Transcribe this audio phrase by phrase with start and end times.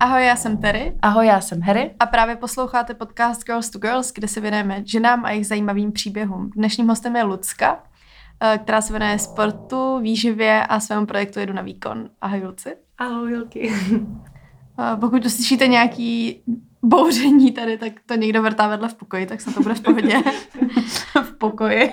[0.00, 0.96] Ahoj, já jsem Terry.
[1.02, 1.94] Ahoj, já jsem Harry.
[2.00, 6.50] A právě posloucháte podcast Girls to Girls, kde se věnujeme ženám a jejich zajímavým příběhům.
[6.56, 7.82] Dnešním hostem je Lucka,
[8.40, 12.10] eh, která se věnuje sportu, výživě a svému projektu Jedu na výkon.
[12.20, 12.76] Ahoj, Luci.
[12.98, 13.72] Ahoj, Jolky.
[14.78, 16.42] Eh, pokud uslyšíte nějaký
[16.82, 20.22] bouření tady, tak to někdo vrtá vedle v pokoji, tak se to bude v pohodě.
[21.22, 21.92] v pokoji.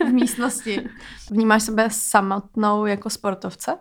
[0.06, 0.88] v místnosti.
[1.30, 3.76] Vnímáš sebe samotnou jako sportovce?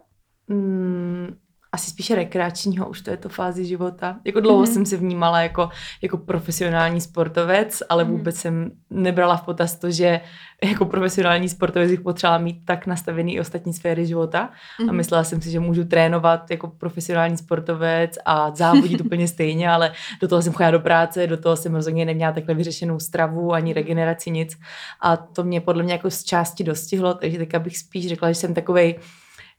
[0.47, 1.35] Mm,
[1.77, 4.19] asi spíše rekreačního už to je to fázi života.
[4.25, 4.73] Jako dlouho mm-hmm.
[4.73, 5.69] jsem se vnímala jako,
[6.01, 8.09] jako profesionální sportovec, ale mm-hmm.
[8.09, 10.21] vůbec jsem nebrala v potaz to, že
[10.63, 14.49] jako profesionální sportovec bych potřebovala mít tak nastavený i ostatní sféry života.
[14.49, 14.83] Mm-hmm.
[14.83, 14.95] A mhm.
[14.95, 20.27] myslela jsem si, že můžu trénovat jako profesionální sportovec a závodit úplně stejně, ale do
[20.27, 24.31] toho jsem chodila do práce, do toho jsem rozhodně neměla takhle vyřešenou stravu, ani regeneraci,
[24.31, 24.57] nic.
[25.01, 28.35] A to mě podle mě jako z části dostihlo, takže teďka bych spíš řekla, že
[28.35, 28.99] jsem takovej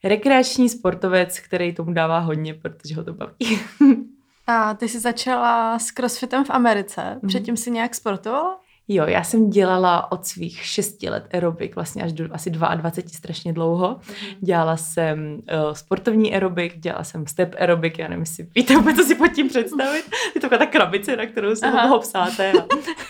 [0.03, 3.59] rekreační sportovec, který tomu dává hodně, protože ho to baví.
[4.47, 7.01] A ty jsi začala s crossfitem v Americe.
[7.21, 7.27] Mhm.
[7.27, 8.59] Předtím si nějak sportovala?
[8.91, 13.53] Jo, já jsem dělala od svých 6 let aerobik, vlastně až do asi 22 strašně
[13.53, 13.95] dlouho.
[13.95, 14.35] Mm-hmm.
[14.39, 19.03] Dělala jsem uh, sportovní aerobik, dělala jsem step aerobik, já nevím, jestli víte vůbec, co
[19.03, 20.05] si pod tím představit.
[20.35, 22.51] Je to taková ta krabice, na kterou se toho psáte.
[22.51, 22.67] A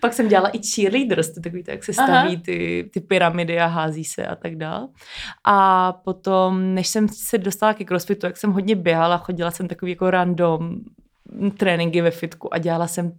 [0.00, 3.66] pak jsem dělala i cheerleaders, to takový to, jak se staví ty, ty pyramidy a
[3.66, 4.88] hází se a tak dál.
[5.44, 9.92] A potom, než jsem se dostala ke crossfitu, jak jsem hodně běhala, chodila jsem takový
[9.92, 10.80] jako random
[11.56, 13.12] tréninky ve fitku a dělala jsem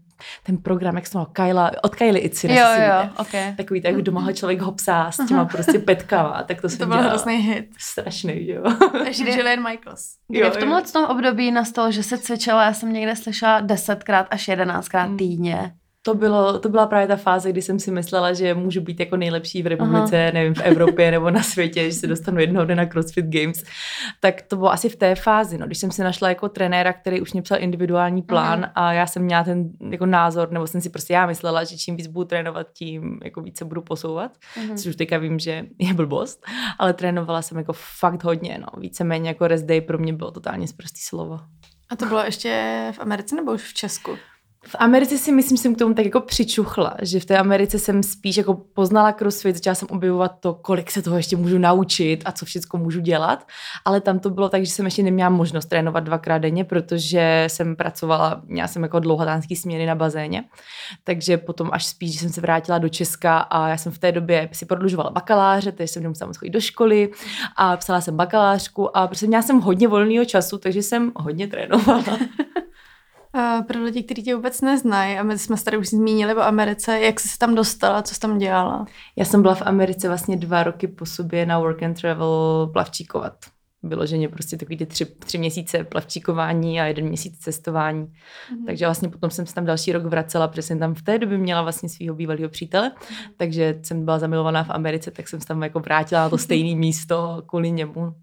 [0.44, 3.56] ten program, jak se jmenoval, Kyla, od Kylie Itzy, jo, jo, okay.
[3.56, 7.36] Takový, tak doma ho člověk hopsá s těma prostě petkama, tak to, to byl hrozný
[7.36, 7.66] hit.
[7.78, 8.64] Strašný, jo.
[9.06, 10.16] Ještě Jillian Michaels.
[10.30, 14.48] Jo, v tomhle tom období nastalo, že se cvičila, já jsem někde slyšela desetkrát až
[14.48, 15.18] jedenáctkrát mm.
[15.18, 18.99] týdně to, bylo, to byla právě ta fáze, kdy jsem si myslela, že můžu být
[18.99, 20.31] jako nejlepší v republice, Aha.
[20.33, 23.63] nevím, v Evropě nebo na světě, že se dostanu jednoho dne na CrossFit Games.
[24.19, 27.22] Tak to bylo asi v té fázi, no, když jsem si našla jako trenéra, který
[27.22, 28.89] už mě psal individuální plán Aha.
[28.89, 31.95] a já jsem měla ten jako názor, nebo jsem si prostě já myslela, že čím
[31.95, 34.75] víc budu trénovat, tím jako více budu posouvat, Aha.
[34.75, 36.45] což už teďka vím, že je blbost,
[36.79, 40.67] ale trénovala jsem jako fakt hodně, no, víceméně jako rest day pro mě bylo totálně
[40.67, 41.40] zprostý slovo.
[41.90, 44.11] A to bylo ještě v Americe nebo už v Česku?
[44.67, 47.79] V Americe si myslím, že jsem k tomu tak jako přičuchla, že v té Americe
[47.79, 52.22] jsem spíš jako poznala crossfit, začala jsem objevovat to, kolik se toho ještě můžu naučit
[52.25, 53.47] a co všechno můžu dělat,
[53.85, 57.75] ale tam to bylo tak, že jsem ještě neměla možnost trénovat dvakrát denně, protože jsem
[57.75, 60.44] pracovala, měla jsem jako dlouhotánský směny na bazéně,
[61.03, 64.11] takže potom až spíš, že jsem se vrátila do Česka a já jsem v té
[64.11, 67.11] době si prodlužovala bakaláře, takže jsem nemusela chodit do školy
[67.57, 72.03] a psala jsem bakalářku a prostě měla jsem hodně volného času, takže jsem hodně trénovala.
[73.36, 76.42] Uh, pro lidi, kteří tě vůbec neznají, a my jsme se tady už zmínili o
[76.42, 78.86] Americe, jak jsi se tam dostala, co jsi tam dělala?
[79.16, 83.34] Já jsem byla v Americe vlastně dva roky po sobě na work and travel plavčíkovat.
[83.84, 88.06] Vyloženě prostě takový ty tři, tři měsíce plavčíkování a jeden měsíc cestování.
[88.06, 88.66] Mm-hmm.
[88.66, 91.38] Takže vlastně potom jsem se tam další rok vracela, protože jsem tam v té době
[91.38, 93.31] měla vlastně svého bývalého přítele, mm-hmm.
[93.38, 96.75] takže jsem byla zamilovaná v Americe, tak jsem se tam jako vrátila na to stejné
[96.80, 98.14] místo kvůli němu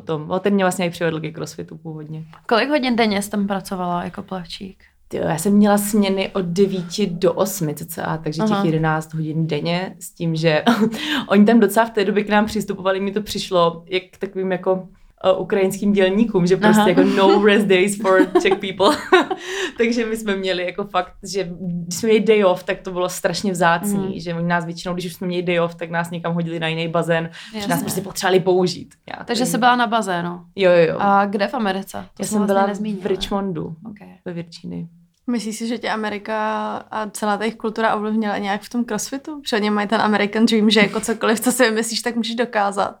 [0.00, 0.30] potom.
[0.30, 2.24] O ten mě vlastně i přivedl ke crossfitu původně.
[2.48, 4.84] Kolik hodin denně jsi tam pracovala jako plavčík?
[5.12, 8.64] Já jsem měla směny od 9 do 8 cca, takže těch Aha.
[8.64, 10.64] 11 hodin denně s tím, že
[11.28, 14.88] oni tam docela v té době k nám přistupovali, mi to přišlo jak takovým jako
[15.24, 16.88] uh, ukrajinským dělníkům, že prostě Aha.
[16.88, 18.96] jako no rest days for Czech people.
[19.78, 21.50] Takže my jsme měli jako fakt, že
[21.86, 24.20] když jsme měli day off, tak to bylo strašně vzácný, mm.
[24.20, 26.68] že oni nás většinou, když už jsme měli day off, tak nás někam hodili na
[26.68, 27.60] jiný bazén, Jasně.
[27.60, 28.94] že nás prostě potřebovali použít.
[29.10, 30.40] Já, Takže jsi byla na bazénu.
[30.56, 30.96] Jo, jo, jo.
[30.98, 31.92] A kde v Americe?
[31.92, 33.02] To Já jsem vlastně byla nezmínila.
[33.02, 34.08] v Richmondu, okay.
[34.24, 34.88] ve Virginii.
[35.28, 39.40] Myslíš si, že tě Amerika a celá ta jejich kultura ovlivnila nějak v tom crossfitu?
[39.40, 43.00] Protože mají ten American Dream, že jako cokoliv, co si myslíš, tak můžeš dokázat.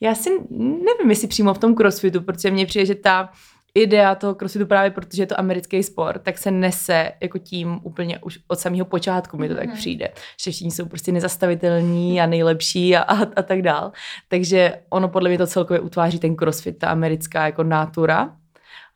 [0.00, 3.30] Já si nevím, jestli přímo v tom crossfitu, protože mně přijde, že ta
[3.74, 8.18] idea toho crossfitu právě protože je to americký sport, tak se nese jako tím úplně
[8.18, 9.76] už od samého počátku mi to tak mhm.
[9.76, 10.08] přijde,
[10.44, 13.92] že všichni jsou prostě nezastavitelní a nejlepší a, a, a tak dál.
[14.28, 18.36] Takže ono podle mě to celkově utváří ten crossfit, ta americká jako natura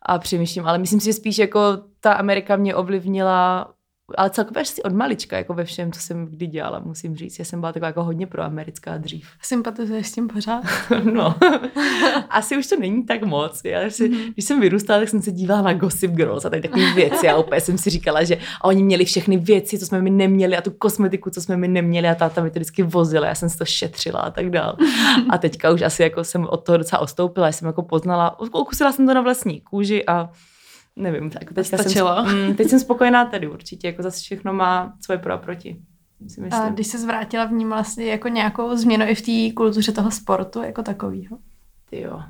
[0.05, 1.59] a přemýšlím, ale myslím si, že spíš jako
[1.99, 3.73] ta Amerika mě ovlivnila
[4.17, 7.39] ale celkově až si od malička, jako ve všem, co jsem kdy dělala, musím říct.
[7.39, 9.27] Já jsem byla taková jako hodně proamerická dřív.
[9.41, 10.63] Sympatizuješ s tím pořád?
[11.13, 11.35] no,
[12.29, 13.61] asi už to není tak moc.
[13.63, 14.33] Já si, mm-hmm.
[14.33, 17.35] Když jsem vyrůstala, tak jsem se dívala na Gossip Girls a tady takové věci a
[17.35, 20.71] opět jsem si říkala, že oni měli všechny věci, co jsme my neměli a tu
[20.71, 23.65] kosmetiku, co jsme my neměli a táta mi to vždycky vozila, já jsem si to
[23.65, 24.77] šetřila a tak dál.
[25.29, 29.07] A teďka už asi jako jsem od toho docela ostoupila, jsem jako poznala, okusila jsem
[29.07, 30.29] to na vlastní kůži a
[30.95, 32.25] nevím, tak teďka Stačilo.
[32.25, 35.81] jsem, mm, teď jsem spokojená tady určitě, jako zase všechno má svoje pro a proti.
[36.51, 40.63] A když se zvrátila, vnímala jsi jako nějakou změnu i v té kultuře toho sportu
[40.63, 41.37] jako takového?
[41.89, 42.21] Ty jo.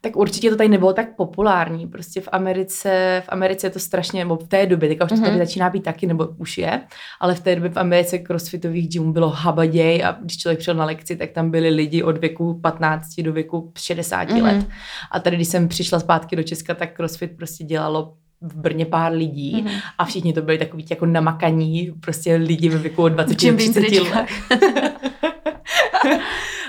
[0.00, 1.86] Tak určitě to tady nebylo tak populární.
[1.86, 5.16] Prostě v Americe, v Americe je to strašně, nebo v té době, teďka už to
[5.16, 5.38] tady Mhm.
[5.38, 6.80] začíná být taky, nebo už je,
[7.20, 10.84] ale v té době v Americe crossfitových gymů bylo habaděj a když člověk přišel na
[10.84, 14.42] lekci, tak tam byli lidi od věku 15 do věku 60 Mhm.
[14.42, 14.66] let.
[15.12, 19.12] A tady, když jsem přišla zpátky do Česka, tak crossfit prostě dělalo v Brně pár
[19.12, 19.74] lidí Mhm.
[19.98, 23.56] a všichni to byli takový jako namakaní, prostě lidi ve věku od 20 do Jim
[23.56, 24.26] Beam 30 let.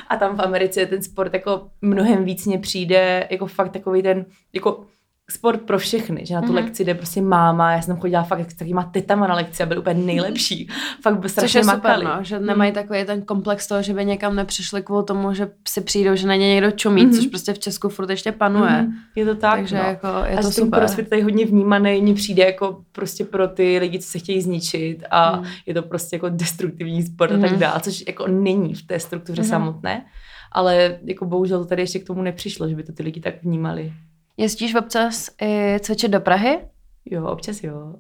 [0.10, 4.04] A tam v Americe je ten sport jako mnohem víc mně přijde jako fakt takový
[4.04, 4.86] ten, jako
[5.32, 6.56] sport pro všechny, že na tu Mhm.
[6.56, 9.66] lekci jde prostě máma, já jsem tam chodila fakt s takovýma tetama na lekci a
[9.66, 10.68] byly úplně nejlepší.
[11.02, 12.06] Fakt by Což strašně je super, makali.
[12.06, 15.82] no, že nemají takový ten komplex toho, že by někam nepřišli kvůli tomu, že si
[15.82, 17.14] přijdou, že na ně někdo čumí, Mhm.
[17.16, 18.72] což prostě v Česku furt ještě panuje.
[18.82, 19.82] Mhm, Je to tak, Takže no.
[19.84, 20.80] jako je a to super.
[20.80, 25.04] crossfit tady hodně vnímaný, mně přijde jako prostě pro ty lidi, co se chtějí zničit
[25.12, 25.46] a Mm.
[25.66, 27.60] je to prostě jako destruktivní sport a tak Mhm.
[27.60, 29.50] dále, což jako není v té struktuře Mhm.
[29.50, 30.06] samotné,
[30.52, 33.44] ale jako bohužel to tady ještě k tomu nepřišlo, že by to ty lidi tak
[33.44, 33.94] vnímali.
[34.38, 36.60] Jezdíš občas i cvičit do Prahy?
[37.06, 37.94] Jo, občas jo.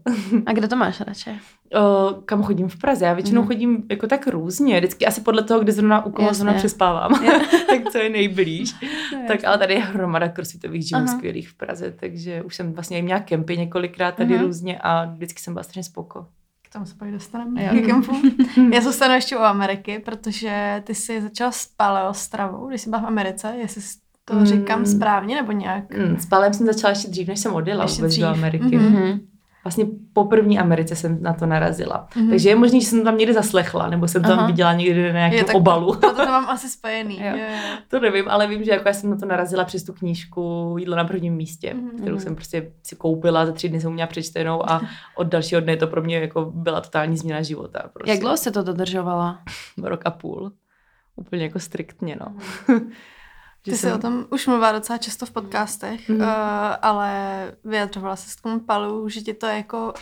[0.45, 1.30] A kde to máš radši?
[1.80, 3.06] O, kam chodím v Praze?
[3.06, 3.48] Já většinou Mhm.
[3.48, 7.12] chodím jako tak různě, vždycky asi podle toho, kde zrovna u koho zrovna přespávám,
[7.69, 8.74] tak co je nejblíž.
[9.28, 11.18] tak ale tady je hromada crossfitových gymů Aha.
[11.18, 14.44] skvělých v Praze, takže už jsem vlastně i měla kempy několikrát tady Mhm.
[14.45, 16.28] různě a vždycky jsem byla strašně spoko.
[16.69, 17.63] K tomu se pak dostaneme.
[17.66, 17.69] Jo.
[17.74, 18.16] Ke kempu.
[18.74, 23.06] Já zůstanu ještě u Ameriky, protože ty jsi začala s paleostravou, když jsi byla v
[23.06, 24.45] Americe, jestli si to Mm.
[24.45, 25.94] říkám správně nebo nějak.
[25.97, 28.21] Mm, s palem jsem začala ještě dřív, než jsem odjela Ještě vůbec dřív.
[28.24, 28.77] do Ameriky.
[28.77, 28.85] Mhm.
[28.94, 29.19] Mhm.
[29.63, 32.07] Vlastně po první Americe jsem na to narazila.
[32.15, 32.29] Mhm.
[32.29, 34.47] Takže je možný, že jsem tam někde zaslechla, nebo jsem tam Aha.
[34.47, 35.95] viděla někde na nějakém Je, tak obalu.
[35.95, 37.19] Proto to mám asi spojený.
[37.24, 37.38] Jo.
[37.38, 37.45] Jo.
[37.88, 40.95] To nevím, ale vím, že jako já jsem na to narazila přes tu knížku Jídlo
[40.95, 41.89] na prvním místě, Mhm.
[41.97, 42.19] kterou Mhm.
[42.23, 44.81] jsem prostě si koupila, za tři dny jsem měla přečtenou a
[45.15, 47.89] od dalšího dne to pro mě jako byla totální změna života.
[47.94, 48.12] Prostě.
[48.12, 49.39] Jak dlouho jsi to dodržovala?
[49.83, 50.51] Rok a půl.
[51.15, 52.35] Úplně jako striktně, no.
[53.72, 56.22] Ty jsi o tom už mluvila docela často v podcastech, Mhm.
[56.22, 56.28] uh,
[56.81, 57.12] ale
[57.64, 59.94] vyjadřovala se k tomu palu, že ti to jako,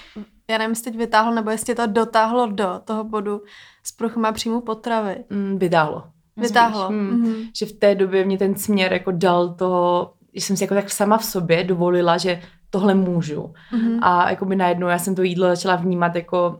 [0.50, 3.42] já nevím, jestli teď vytáhlo, nebo jestli to dotáhlo do toho bodu
[3.84, 5.16] s pruchama příjmu potravy.
[5.30, 6.04] Mm, vydálo.
[6.38, 6.92] Vytáhlo.
[6.92, 6.98] Mm.
[7.10, 7.36] Mhm.
[7.56, 10.90] Že v té době mě ten směr jako dal toho, že jsem si jako tak
[10.90, 13.54] sama v sobě dovolila, že tohle můžu.
[13.72, 14.00] Mhm.
[14.04, 16.60] A jako by najednou já jsem to jídlo začala vnímat jako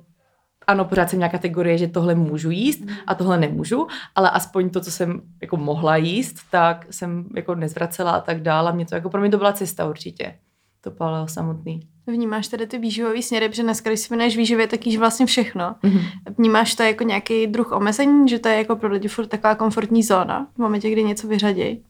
[0.68, 4.82] ano, pořád jsem měla kategorie, že tohle můžu jíst a tohle nemůžu, ale aspoň to,
[4.82, 8.74] co jsem jako mohla jíst, tak jsem jako nezvracela a tak dále.
[8.74, 10.36] Mě to jako pro mě to byla cesta určitě.
[10.82, 11.80] To paleo samotný.
[12.08, 15.76] Vnímáš tedy ty výživové směry, protože dneska, když si věnuješ výživě, tak jíš vlastně všechno.
[15.84, 16.00] Mhm.
[16.38, 20.04] Vnímáš to jako nějaký druh omezení, že to je jako pro lidi furt taková komfortní
[20.04, 21.84] zóna v momentě, kdy něco vyřadí?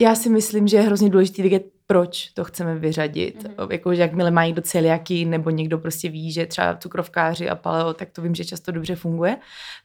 [0.00, 3.44] Já si myslím, že je hrozně důležité vědět, proč to chceme vyřadit.
[3.44, 3.72] Mm-hmm.
[3.72, 7.94] Jako, že jakmile mají do celiaky, nebo někdo prostě ví, že třeba cukrovkáři a paleo,
[7.94, 9.36] tak to vím, že často dobře funguje,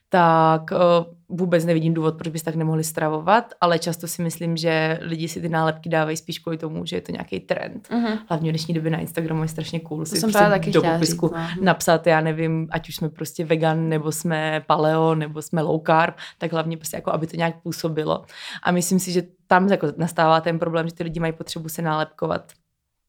[0.08, 4.98] tak uh, vůbec nevidím důvod, proč bys tak nemohli stravovat, ale často si myslím, že
[5.02, 7.88] lidi si ty nálepky dávají spíš kvůli tomu, že je to nějaký trend.
[7.90, 8.18] Mhm.
[8.28, 10.70] Hlavně v dnešní době na Instagramu je strašně cool To si jsem prostě právě taky
[10.70, 11.64] do popisku říct, no.
[11.64, 16.16] napsat, já nevím, ať už jsme prostě vegan, nebo jsme paleo, nebo jsme low carb,
[16.38, 18.24] tak hlavně prostě jako, aby to nějak působilo.
[18.62, 21.82] A myslím si, že tam jako nastává ten problém, že ty lidi mají potřebu se
[21.98, 22.52] nálepkovat.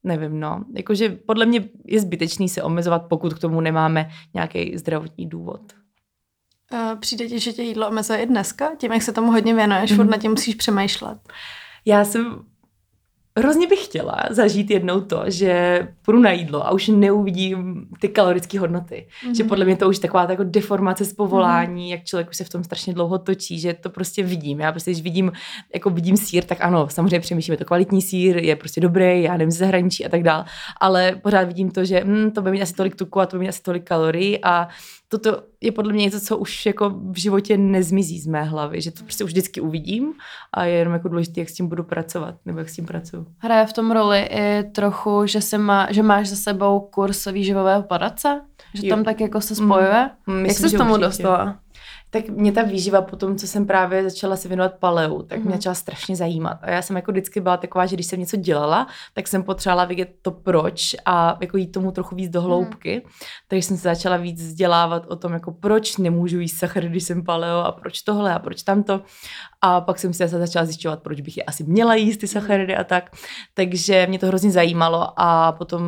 [0.04, 0.64] Nevím, no.
[0.76, 5.60] Jakože podle mě je zbytečný se omezovat, pokud k tomu nemáme nějaký zdravotní důvod.
[6.72, 8.74] Uh, přijde ti, že tě jídlo omezuje i dneska?
[8.76, 9.96] Tím, jak se tomu hodně věnuješ, mm.
[9.96, 10.12] furt Mhm.
[10.12, 11.18] na tím musíš přemýšlet.
[11.84, 12.44] Já jsem
[13.40, 18.60] hrozně bych chtěla zažít jednou to, že půjdu na jídlo a už neuvidím ty kalorické
[18.60, 19.06] hodnoty.
[19.24, 19.36] Mm-hmm.
[19.36, 21.90] Že podle mě to už je taková ta jako deformace z povolání, mm-hmm.
[21.90, 24.60] jak člověk už se v tom strašně dlouho točí, že to prostě vidím.
[24.60, 25.32] Já prostě, když vidím,
[25.74, 29.32] jako vidím sír, tak ano, samozřejmě přemýšlím, je to kvalitní sír, je prostě dobrý, já
[29.36, 30.44] nevím, ze zahraničí a tak dál,
[30.80, 33.40] ale pořád vidím to, že hm, to bude mít asi tolik tuku a to bude
[33.40, 34.68] mít asi tolik kalorií a
[35.12, 38.90] toto je podle mě něco, co už jako v životě nezmizí z mé hlavy, že
[38.90, 40.12] to prostě už vždycky uvidím
[40.54, 43.26] a je jenom jako důležité, jak s tím budu pracovat, nebo jak s tím pracuju.
[43.38, 47.82] Hraje v tom roli i trochu, že, se má, že máš za sebou kurz výživového
[47.82, 48.40] poradce?
[48.74, 48.96] Že Jo.
[48.96, 50.10] tam tak jako se spojuje?
[50.26, 51.06] Mm, Jak myslím, se že s tomu určitě.
[51.06, 51.58] dostala?
[52.10, 55.48] Tak mě ta výživa po tom, co jsem právě začala se věnovat paleu, tak mě
[55.48, 55.54] Mhm.
[55.58, 56.58] začala strašně zajímat.
[56.62, 59.84] A já jsem jako vždycky byla taková, že když jsem něco dělala, tak jsem potřebovala
[59.84, 63.02] vědět to proč a jako jít tomu trochu víc do hloubky.
[63.48, 67.24] Takže jsem se začala víc vzdělávat o tom, jako proč nemůžu jíst sachary, když jsem
[67.24, 69.00] paleo a proč tohle a proč tamto.
[69.62, 72.84] A pak jsem zase začala zjišťovat, proč bych je asi měla jíst ty sacharidy a
[72.84, 73.10] tak.
[73.54, 75.82] Takže mě to hrozně zajímalo a potom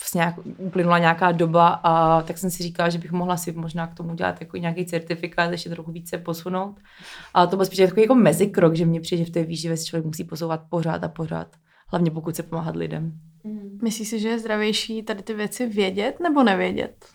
[0.00, 3.86] vlastně nějak, uplynula nějaká doba a tak jsem si říkala, že bych mohla si možná
[3.86, 6.80] k tomu dělat jako nějaký certifikát, ještě trochu více posunout.
[7.34, 9.84] Ale to byl spíš takový jako mezikrok, že mě přijde, že v té výživě se
[9.84, 11.56] člověk musí posouvat pořád a pořád.
[11.88, 13.12] Hlavně pokud se pomáhat lidem.
[13.82, 17.06] Myslíš si, že je zdravější tady ty věci vědět nebo nevědět?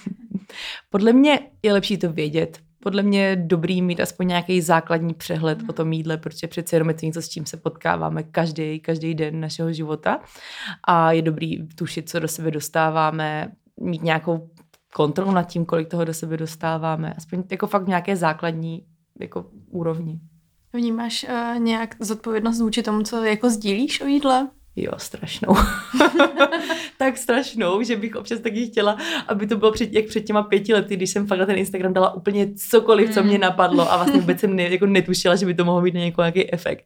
[0.90, 5.58] Podle mě je lepší to vědět, podle mě je dobrý mít aspoň nějaký základní přehled
[5.68, 9.14] o tom jídle, protože přece jenom je to něco, s čím se potkáváme každý, každý
[9.14, 10.20] den našeho života
[10.84, 14.50] a je dobrý tušit, co do sebe dostáváme, mít nějakou
[14.94, 18.86] kontrolu nad tím, kolik toho do sebe dostáváme, aspoň jako fakt nějaké základní
[19.20, 20.20] jako úrovni.
[20.72, 24.48] Vnímáš uh, nějak zodpovědnost vůči tomu, co jako sdílíš o jídle?
[24.76, 25.54] Jo, strašnou.
[26.98, 28.96] tak strašnou, že bych občas taky chtěla,
[29.28, 31.92] aby to bylo před, jak před těma pěti lety, když jsem fakt na ten Instagram
[31.92, 33.40] dala úplně cokoliv, co mě hmm.
[33.40, 36.52] napadlo a vlastně vůbec jsem ne, jako netušila, že by to mohlo mít na nějaký
[36.52, 36.84] efekt.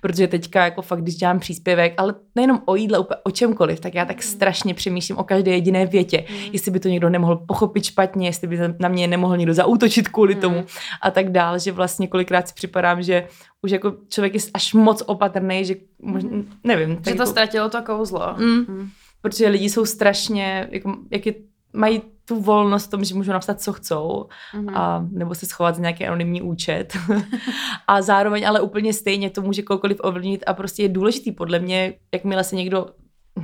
[0.00, 3.94] Protože teďka jako fakt, když dělám příspěvek, ale nejenom o jídle, úplně o čemkoliv, tak
[3.94, 4.32] já tak hmm.
[4.32, 6.36] strašně přemýšlím o každé jediné větě, mm.
[6.52, 10.34] jestli by to někdo nemohl pochopit špatně, jestli by na mě nemohl někdo zaútočit kvůli
[10.34, 10.64] tomu
[11.02, 13.26] a tak dál, že vlastně kolikrát si připadám, že
[13.62, 16.52] už jako člověk je až moc opatrný, že možná, mhm.
[16.64, 16.90] nevím.
[16.90, 18.34] Že to jako, ztratilo to kouzlo.
[18.38, 18.88] Mm, mm.
[19.22, 21.34] Protože lidi jsou strašně, jako, jak je,
[21.72, 24.72] mají tu volnost v tom, že můžou napsat, co chcou, mm-hmm.
[24.74, 26.96] a, nebo se schovat za nějaký anonymní účet.
[27.88, 31.94] a zároveň ale úplně stejně to může kohokoliv ovlivnit a prostě je důležitý podle mě,
[32.14, 32.86] jakmile se někdo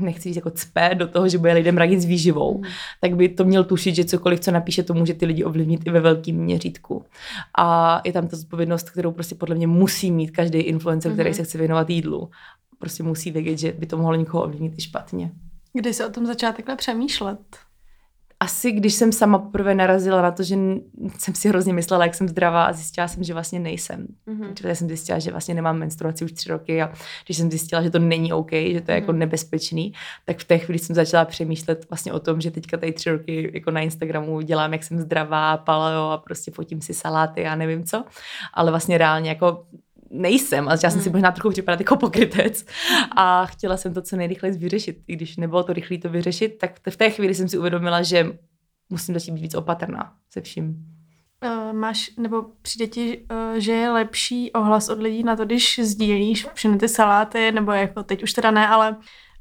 [0.00, 2.64] nechci říct jako cpe do toho, že bude lidem radit s výživou, mm.
[3.00, 5.90] tak by to měl tušit, že cokoliv, co napíše, to může ty lidi ovlivnit i
[5.90, 7.04] ve velkém měřítku.
[7.58, 11.16] A je tam ta zodpovědnost, kterou prostě podle mě musí mít každý influencer, mm.
[11.16, 11.36] který mhm.
[11.36, 12.30] se chce věnovat jídlu.
[12.78, 15.30] Prostě musí vědět, že by to mohlo někoho ovlivnit i špatně.
[15.72, 17.38] Kdy se o tom začala takhle přemýšlet?
[18.46, 20.56] Asi když jsem sama poprvé narazila na to, že
[21.18, 24.06] jsem si hrozně myslela, jak jsem zdravá a zjistila jsem, že vlastně nejsem.
[24.28, 24.48] Mm-hmm.
[24.48, 26.92] Protože jsem zjistila, že vlastně nemám menstruaci už tři roky a
[27.24, 28.94] když jsem zjistila, že to není OK, že to je mm-hmm.
[28.94, 29.18] jako mhm.
[29.18, 29.92] nebezpečný,
[30.24, 33.50] tak v té chvíli jsem začala přemýšlet vlastně o tom, že teďka tady tři roky
[33.54, 37.84] jako na Instagramu dělám, jak jsem zdravá, paleo a prostě fotím si saláty a nevím
[37.84, 38.04] co.
[38.54, 39.66] Ale vlastně reálně jako
[40.16, 41.12] nejsem a já jsem si hmm.
[41.12, 42.64] možná trochu připadat jako pokrytec
[43.16, 44.98] a chtěla jsem to co nejrychleji vyřešit.
[45.06, 48.38] I když nebylo to rychlé to vyřešit, tak v té chvíli jsem si uvědomila, že
[48.90, 50.96] musím začít být víc opatrná se vším.
[51.44, 55.80] Uh, máš, nebo přijde ti, uh, že je lepší ohlas od lidí na to, když
[55.82, 58.96] sdílíš všechny ty saláty, nebo jako teď už teda ne, ale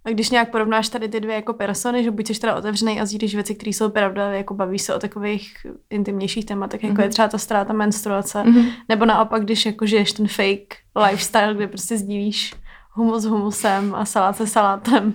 [0.06, 3.06] a když nějak porovnáš tady ty dvě jako persony, že buď jsi teda otevřený a
[3.06, 5.54] sdílíš věci, které jsou pravda, jako bavíš se o takových
[5.90, 7.00] intimnějších tématech, jako mm-hmm.
[7.00, 7.12] je mhm.
[7.12, 8.72] třeba ta ztráta menstruace, mm-hmm.
[8.90, 12.54] nebo naopak, když jako žiješ ten fake lifestyle, kde prostě sdílíš
[12.92, 15.14] humus s humusem a salát se salátem.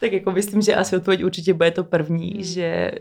[0.00, 2.42] Tak jako myslím, že asi odpověď určitě bude to první, mm.
[2.42, 2.92] že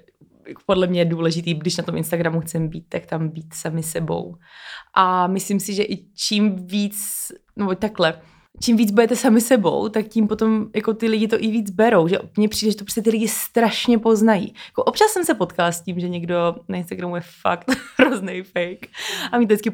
[0.65, 4.35] podle mě je důležitý, když na tom Instagramu chcem být, tak tam být sami sebou.
[4.93, 8.21] A myslím si, že i čím víc, no takhle,
[8.59, 12.07] čím víc budete sami sebou, tak tím potom jako ty lidi to i víc berou,
[12.07, 14.53] že mně přijde, že to prostě ty lidi strašně poznají.
[14.67, 18.87] Jako občas jsem se potkala s tím, že někdo na Instagramu je fakt hrozný fake.
[19.31, 19.71] A mi to vždycky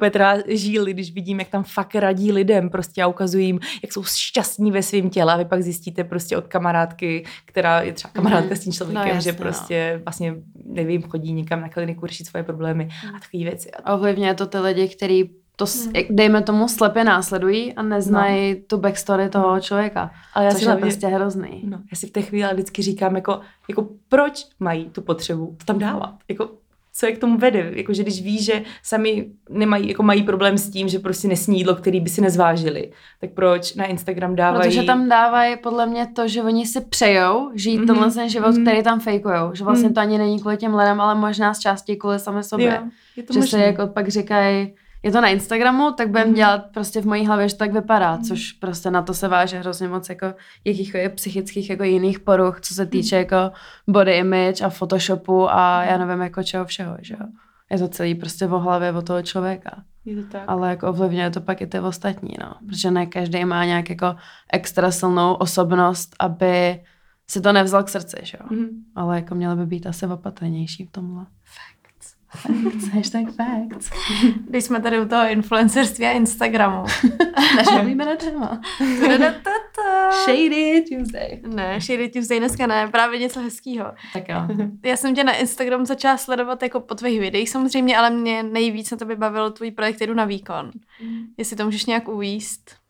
[0.47, 4.71] žíli, když vidím, jak tam fakt radí lidem prostě a ukazují jim, jak jsou šťastní
[4.71, 8.59] ve svém těle a vy pak zjistíte prostě od kamarádky, která je třeba kamarádka s
[8.59, 9.43] tím člověkem, no, jasně, že no.
[9.43, 10.03] prostě no.
[10.03, 10.35] vlastně,
[10.65, 13.15] nevím, chodí někam na kliniku řešit svoje problémy mm.
[13.15, 13.71] a takové věci.
[13.93, 16.15] Ovlivňuje to ty lidi, kteří to, hmm.
[16.15, 18.59] dejme tomu, slepě následují a neznají no.
[18.67, 20.11] tu backstory toho člověka.
[20.33, 21.63] Ale já což si je prostě hrozný.
[21.65, 23.39] No, já si v té chvíli vždycky říkám, jako,
[23.69, 26.13] jako proč mají tu potřebu to tam dávat?
[26.29, 26.49] Jako,
[26.93, 27.71] co je k tomu vede.
[27.75, 31.57] Jako, že když ví, že sami nemají, jako mají problém s tím, že prostě nesní
[31.57, 32.91] jídlo, který by si nezvážili,
[33.21, 34.69] tak proč na Instagram dávají...
[34.69, 37.87] Protože tam dávají podle mě to, že oni si přejou žít mm-hmm.
[37.87, 38.61] tenhle ten život, mm-hmm.
[38.61, 39.53] který tam fejkujou.
[39.53, 39.93] Že vlastně mm.
[39.93, 42.79] to ani není kvůli těm lidem, ale možná z části kvůli sami sobě.
[42.81, 43.51] Jo, je to že možný.
[43.51, 44.73] se jako pak říkají,
[45.03, 46.35] je to na Instagramu, tak budeme mm.
[46.35, 48.23] dělat prostě v mojí hlavě, že tak vypadá, mm.
[48.23, 50.33] což prostě na to se váže hrozně moc jako
[50.65, 53.19] jakých psychických jako jiných poruch, co se týče mm.
[53.19, 53.51] jako
[53.87, 57.25] body image a photoshopu a já nevím jako čeho všeho, že jo.
[57.71, 59.83] Je to celý prostě v hlavě od toho člověka.
[60.05, 60.43] Je to tak.
[60.47, 62.53] Ale jako ovlivňuje to pak i ty ostatní, no.
[62.67, 64.15] Protože ne každý má nějak jako
[64.53, 66.83] extra silnou osobnost, aby
[67.27, 68.57] si to nevzal k srdci, že jo.
[68.57, 68.67] Mm.
[68.95, 71.25] Ale jako měly by být asi opatrnější v tomhle.
[72.35, 73.89] Facts, hashtag facts.
[74.49, 76.85] Když jsme tady u toho influencerství a Instagramu.
[77.55, 78.61] Naše oblíbené téma.
[80.25, 81.41] Shady Tuesday.
[81.47, 83.85] Ne, Shady Tuesday dneska ne, právě něco hezkého.
[84.13, 84.37] Tak jo.
[84.83, 88.91] Já jsem tě na Instagramu začala sledovat jako po tvých videích samozřejmě, ale mě nejvíc
[88.91, 90.71] na to bavil tvůj projekt Jedu na výkon.
[91.03, 91.21] Mm.
[91.37, 92.80] Jestli to můžeš nějak uvíst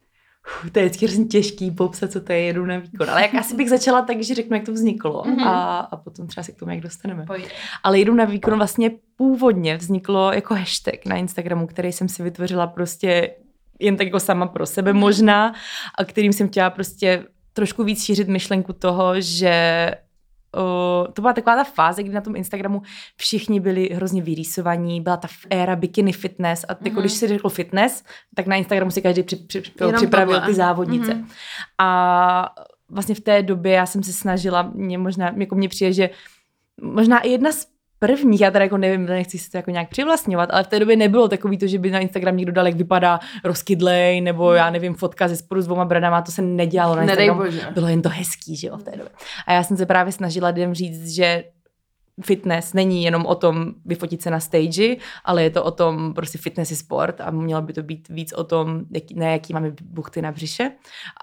[0.72, 3.10] to je vždycky hrozně těžký popsat, co to je jedu na výkon.
[3.10, 5.48] Ale jak asi bych začala tak, že řeknu, jak to vzniklo mm-hmm.
[5.48, 7.26] a, a potom třeba se k tomu jak dostaneme.
[7.26, 7.48] Pojde.
[7.84, 12.68] Ale jedu na výkon vlastně původně vzniklo jako hashtag na Instagramu, který jsem si vytvořila
[12.68, 13.36] prostě
[13.80, 15.54] jen tak jako sama pro sebe možná
[15.98, 19.92] a kterým jsem chtěla prostě trošku víc šířit myšlenku toho, že
[20.58, 22.82] Uh, to byla taková ta fáze, kdy na tom Instagramu
[23.16, 26.88] všichni byli hrozně vyrýsovaní, byla ta éra bikini fitness a mm-hmm.
[26.88, 28.04] jako když si řekl fitness,
[28.36, 29.62] tak na Instagramu si každý při, při,
[29.96, 30.48] připravil tohle.
[30.48, 31.14] ty závodnice.
[31.14, 31.26] Mm-hmm.
[31.78, 32.56] A
[32.90, 36.10] vlastně v té době já jsem se snažila, mě možná, jako mě přijde, že
[36.82, 37.68] možná i jedna z
[38.06, 40.96] prvních, já teda jako nevím, nechci si to jako nějak přivlastňovat, ale v té době
[40.96, 44.94] nebylo takový to, že by na Instagram někdo dal, jak vypadá rozkydlej, nebo já nevím,
[44.94, 47.74] fotka ze sporu s dvoma bradama, to se nedělalo na Instagram.
[47.74, 49.10] Bylo jen to hezký, že jo, v té době.
[49.48, 51.44] A já jsem se právě snažila lidem říct, že
[52.22, 56.38] fitness není jenom o tom vyfotit se na stage, ale je to o tom, prostě
[56.38, 59.74] fitness je sport a mělo by to být víc o tom, jaký, ne jaký máme
[59.82, 60.72] buchty na břiše,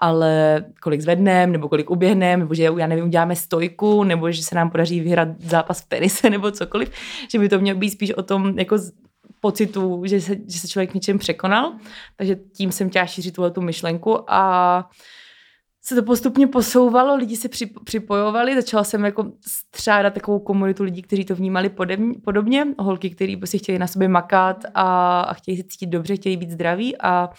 [0.01, 4.55] ale kolik zvedneme, nebo kolik uběhneme, nebo že já nevím, uděláme stojku, nebo že se
[4.55, 6.91] nám podaří vyhrát zápas v tenise, nebo cokoliv,
[7.31, 8.77] že by to mělo být spíš o tom, jako
[9.39, 11.73] pocitu, že se, že se člověk něčem překonal,
[12.15, 14.89] takže tím jsem chtěla šířit tu myšlenku a
[15.81, 17.49] se to postupně posouvalo, lidi se
[17.83, 21.69] připojovali, začala jsem jako střádat takovou komunitu lidí, kteří to vnímali
[22.23, 26.37] podobně, holky, kteří prostě chtěli na sobě makat a, a chtěli se cítit dobře, chtěli
[26.37, 27.29] být zdraví a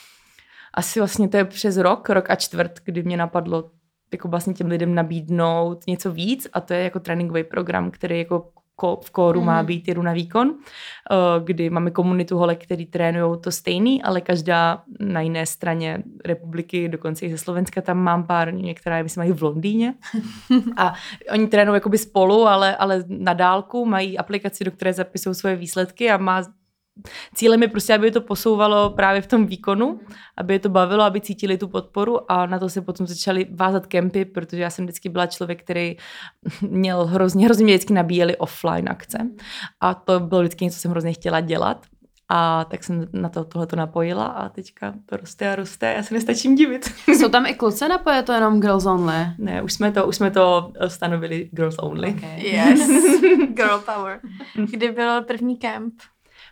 [0.75, 3.71] asi vlastně to je přes rok, rok a čtvrt, kdy mě napadlo
[4.13, 8.53] jako vlastně těm lidem nabídnout něco víc a to je jako tréninkový program, který jako
[9.03, 9.47] v kóru mm.
[9.47, 9.67] má mhm.
[9.67, 14.83] být jedu na výkon, eh, kdy máme komunitu holek, který trénují to stejný, ale každá
[15.01, 19.43] na jiné straně republiky, dokonce i ze Slovenska tam mám pár, některé myslím mají v
[19.43, 19.95] Londýně
[20.77, 20.95] a
[21.33, 26.11] oni trénují jakoby spolu, ale, ale na dálku mají aplikaci, do které zapisují svoje výsledky
[26.11, 26.43] a má
[27.35, 30.01] Cílem je prostě, aby to posouvalo právě v tom výkonu,
[30.37, 33.87] aby je to bavilo, aby cítili tu podporu a na to se potom začaly vázat
[33.87, 35.97] kempy, protože já jsem vždycky byla člověk, který
[36.61, 39.19] měl hrozně, hrozně mě vždycky nabíjeli offline akce
[39.81, 41.87] a to bylo vždycky něco, co jsem hrozně chtěla dělat.
[42.33, 46.15] A tak jsem na to tohleto napojila a teďka to roste a roste, já se
[46.15, 46.93] nestačím divit.
[47.09, 49.27] Jsou tam i kluci nebo je to jenom girls only?
[49.39, 52.15] Ne, už jsme to, už jsme to stanovili girls only.
[52.15, 52.43] Okay.
[52.43, 52.81] Yes,
[53.55, 54.21] girl power.
[54.71, 55.95] Kdy byl první kemp?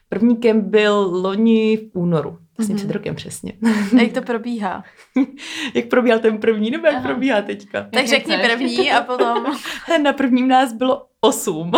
[0.08, 2.38] První kemp byl loni v únoru.
[2.58, 2.78] Vlastně mm-hmm.
[2.78, 3.52] před rokem přesně.
[3.98, 4.84] A jak to probíhá?
[5.74, 7.08] jak probíhal ten první, nebo jak Aha.
[7.08, 7.88] probíhá teďka?
[7.92, 9.44] Tak řekni první a potom...
[10.02, 11.70] Na prvním nás bylo osm.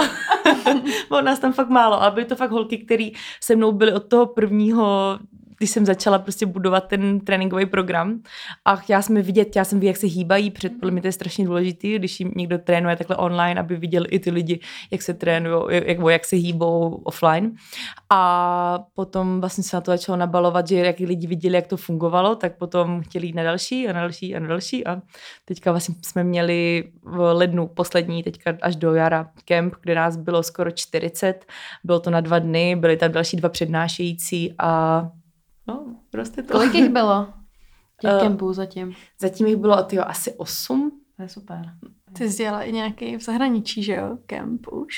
[1.08, 3.08] bylo nás tam fakt málo, ale byly to fakt holky, které
[3.42, 5.18] se mnou byly od toho prvního
[5.60, 8.20] když jsem začala prostě budovat ten tréninkový program.
[8.64, 11.12] A chtěla jsem vidět, chtěla jsem vidět, jak se hýbají, před podle mě to je
[11.12, 15.14] strašně důležité, když jim někdo trénuje takhle online, aby viděl i ty lidi, jak se
[15.14, 17.52] trénují, jak, jak se hýbou offline.
[18.10, 22.34] A potom vlastně se na to začalo nabalovat, že jak lidi viděli, jak to fungovalo,
[22.34, 24.86] tak potom chtěli jít na další a na další a na další.
[24.86, 25.02] A
[25.44, 30.42] teďka vlastně jsme měli v lednu poslední, teďka až do jara kemp, kde nás bylo
[30.42, 31.44] skoro 40,
[31.84, 35.10] bylo to na dva dny, byly tam další dva přednášející a
[35.70, 36.52] No, prostě to.
[36.52, 37.28] Kolik jich bylo?
[38.00, 38.92] Těch uh, kempů zatím?
[39.20, 40.90] Zatím jich bylo tyjo, asi osm.
[41.16, 41.74] To je super.
[42.12, 44.18] Ty jsi dělala i nějaký v zahraničí, že jo?
[44.26, 44.94] Kemp už?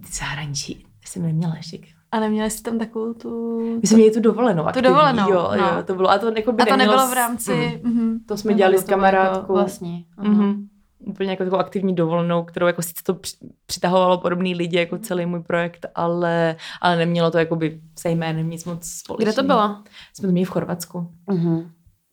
[0.00, 0.86] V zahraničí?
[1.04, 1.78] Jsem neměla ještě
[2.12, 3.60] a neměli jsi tam takovou tu...
[3.80, 4.88] My jsme měli tu dovolenou aktivní.
[4.88, 5.66] Tu dovolenou, jo, no.
[5.66, 6.10] jo, to bylo.
[6.10, 7.80] A to, jako by a to nebylo v rámci...
[7.84, 7.92] Mm.
[7.92, 8.18] Mm-hmm.
[8.28, 9.40] To jsme dělali s kamarádkou.
[9.40, 10.06] Jako vlastní.
[10.18, 10.66] Mm-hmm
[11.06, 13.18] úplně jako takovou aktivní dovolenou, kterou jako sice to
[13.66, 18.64] přitahovalo podobný lidi jako celý můj projekt, ale, ale nemělo to jakoby se jménem nic
[18.64, 19.32] moc společného.
[19.32, 19.76] Kde to bylo?
[20.14, 21.08] Jsme to měli v Chorvatsku.
[21.28, 21.70] Uh-huh.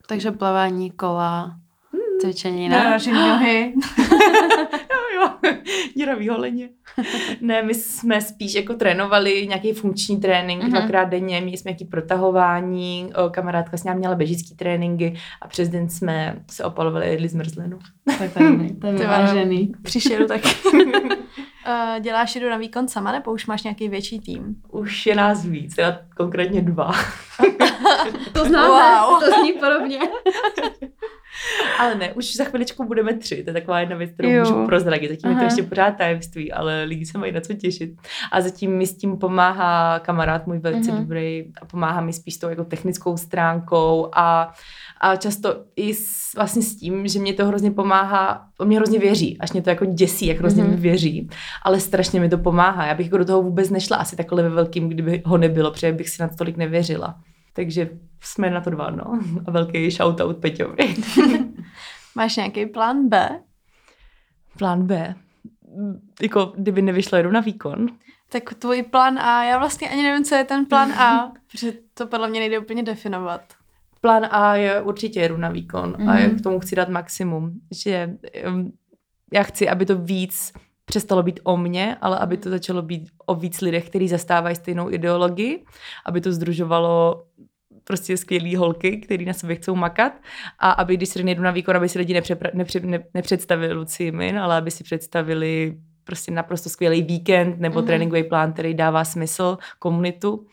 [0.08, 1.43] Takže plavání, kola,
[1.91, 2.19] hmm.
[2.21, 2.77] cvičení, ne?
[2.77, 3.73] Náražení nohy.
[5.97, 6.69] děravý holeně.
[7.41, 10.69] ne, my jsme spíš jako trénovali nějaký funkční trénink mm-hmm.
[10.69, 15.89] dvakrát denně, měli jsme nějaký protahování, kamarádka s námi měla bežický tréninky a přes den
[15.89, 17.79] jsme se opalovali a jedli zmrzlinu.
[18.17, 18.34] Tak
[18.81, 19.71] to je, vyvážený.
[19.84, 20.41] Přišel tak.
[21.67, 24.55] Uh, děláš jedu na výkon sama, nebo už máš nějaký větší tým?
[24.71, 26.91] Už je nás víc, já konkrétně dva.
[28.34, 29.19] to známe, wow.
[29.19, 29.99] to zní podobně.
[31.80, 34.39] ale ne, už za chviličku budeme tři, to je taková jedna věc, kterou jo.
[34.39, 35.10] můžu prozradit.
[35.10, 35.41] Zatím Aha.
[35.41, 37.91] je to ještě pořád tajemství, ale lidi se mají na co těšit.
[38.32, 41.00] A zatím mi s tím pomáhá kamarád můj velice uh-huh.
[41.00, 44.54] dobrý a pomáhá mi spíš tou jako technickou stránkou a,
[45.02, 49.00] a často i s, vlastně s tím, že mě to hrozně pomáhá, on mě hrozně
[49.00, 50.70] věří, až mě to jako děsí, jak hrozně uh-huh.
[50.70, 51.30] mi věří,
[51.63, 52.86] ale strašně mi to pomáhá.
[52.86, 55.91] Já bych jako do toho vůbec nešla asi takhle ve velkým, kdyby ho nebylo, protože
[55.91, 57.15] bych si na to tolik nevěřila.
[57.54, 57.90] Takže
[58.22, 59.20] jsme na to dva, no.
[59.46, 60.96] A velký shoutout Peťovi.
[62.16, 63.42] Máš nějaký plán B?
[64.58, 65.16] Plán B?
[66.22, 67.88] Jako, kdyby nevyšlo jedu na výkon.
[68.30, 72.08] Tak tvůj plán A, já vlastně ani nevím, co je ten plán A, protože to
[72.08, 73.42] podle mě nejde úplně definovat.
[74.02, 76.10] Plán A je určitě jedu na výkon mm-hmm.
[76.10, 78.18] a já k tomu chci dát maximum, že
[79.34, 80.54] já chci, aby to víc
[80.91, 84.91] přestalo být o mně, ale aby to začalo být o víc lidech, kteří zastávají stejnou
[84.91, 85.63] ideologii,
[86.06, 87.23] aby to združovalo
[87.84, 90.13] prostě skvělý holky, který na sebe chcou makat
[90.60, 94.12] a aby když se nejdu na výkon, aby si lidi nepře- nepře- ne- nepředstavili Luci
[94.12, 97.86] Min, ale aby si představili prostě naprosto skvělý víkend nebo mm-hmm.
[97.86, 100.45] tréninkový plán, který dává smysl komunitu.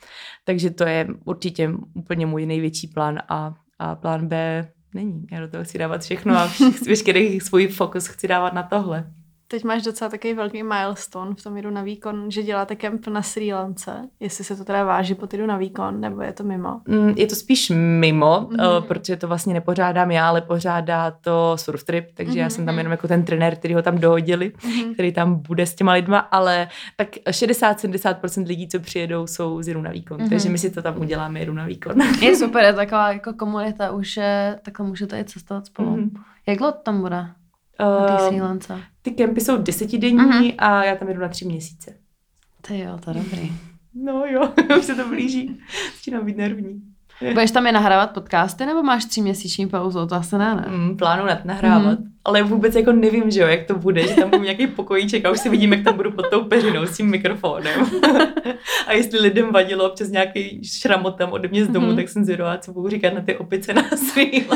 [0.45, 5.27] Takže to je určitě úplně můj největší plán a, a plán B není.
[5.33, 6.51] Já do toho chci dávat všechno a
[6.87, 9.18] veškerý svůj fokus chci dávat na tohle.
[9.51, 13.23] Teď máš docela takový velký milestone v tom jdu na výkon, že děláte kemp na
[13.23, 14.09] Sri Lance.
[14.21, 16.81] Jestli se to teda váží po jdu na výkon, nebo je to mimo?
[16.89, 18.81] Mm, je to spíš mimo, mm-hmm.
[18.81, 22.37] protože to vlastně nepořádám já, ale pořádá to surf trip, takže mm-hmm.
[22.37, 22.79] já jsem tam mhm.
[22.79, 24.93] jenom jako ten trenér, který ho tam dohodili, mm-hmm.
[24.95, 29.83] který tam bude s těma lidma, ale tak 60-70% lidí, co přijedou, jsou z jdu
[29.83, 30.29] na výkon, mm-hmm.
[30.29, 32.03] takže my si to tam uděláme, jdu na výkon.
[32.21, 34.19] Je super, je taková jako komunita, už
[34.63, 35.97] takhle můžete i cestovat spolu.
[35.97, 36.11] Mm-hmm.
[36.47, 37.27] Jak dlouho tam bude?
[38.41, 38.81] Lance.
[39.03, 40.55] Ty kempy jsou desetidenní uh-huh.
[40.59, 41.95] a já tam jedu na tři měsíce.
[42.69, 43.53] Ty jo, to je dobrý.
[43.95, 45.61] No jo, už se to blíží.
[45.97, 46.83] Začínám být nervní.
[47.33, 50.07] Budeš tam je nahrávat podcasty, nebo máš tři měsíční pauzu?
[50.07, 50.65] To asi ne, ne?
[50.69, 52.07] Mm, plánu nad nahrávat, mm.
[52.25, 55.31] ale vůbec jako nevím, že jo, jak to bude, že tam budu nějaký pokojíček a
[55.31, 57.87] už si vidím, jak tam budu pod tou peřinou s tím mikrofonem.
[58.87, 61.97] a jestli lidem vadilo občas nějaký šramot tam ode mě z domu, mm.
[61.97, 64.47] tak jsem zvědavá, co budu říkat na ty opice na Sri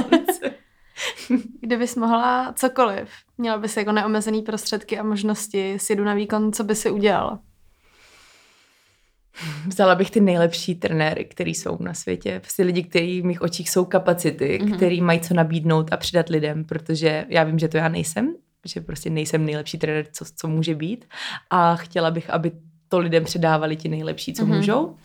[1.60, 6.64] Kdybys mohla cokoliv, měla bys jako neomezený prostředky a možnosti, si jdu na výkon, co
[6.64, 7.40] by si udělala?
[9.66, 12.40] Vzala bych ty nejlepší trenéry, který jsou na světě.
[12.40, 14.76] Prostě lidi, kteří v mých očích jsou kapacity, mm-hmm.
[14.76, 18.34] který mají co nabídnout a přidat lidem, protože já vím, že to já nejsem,
[18.66, 21.04] že prostě nejsem nejlepší trenér, co, co může být.
[21.50, 22.52] A chtěla bych, aby
[22.88, 24.56] to lidem předávali ti nejlepší, co mm-hmm.
[24.56, 24.96] můžou.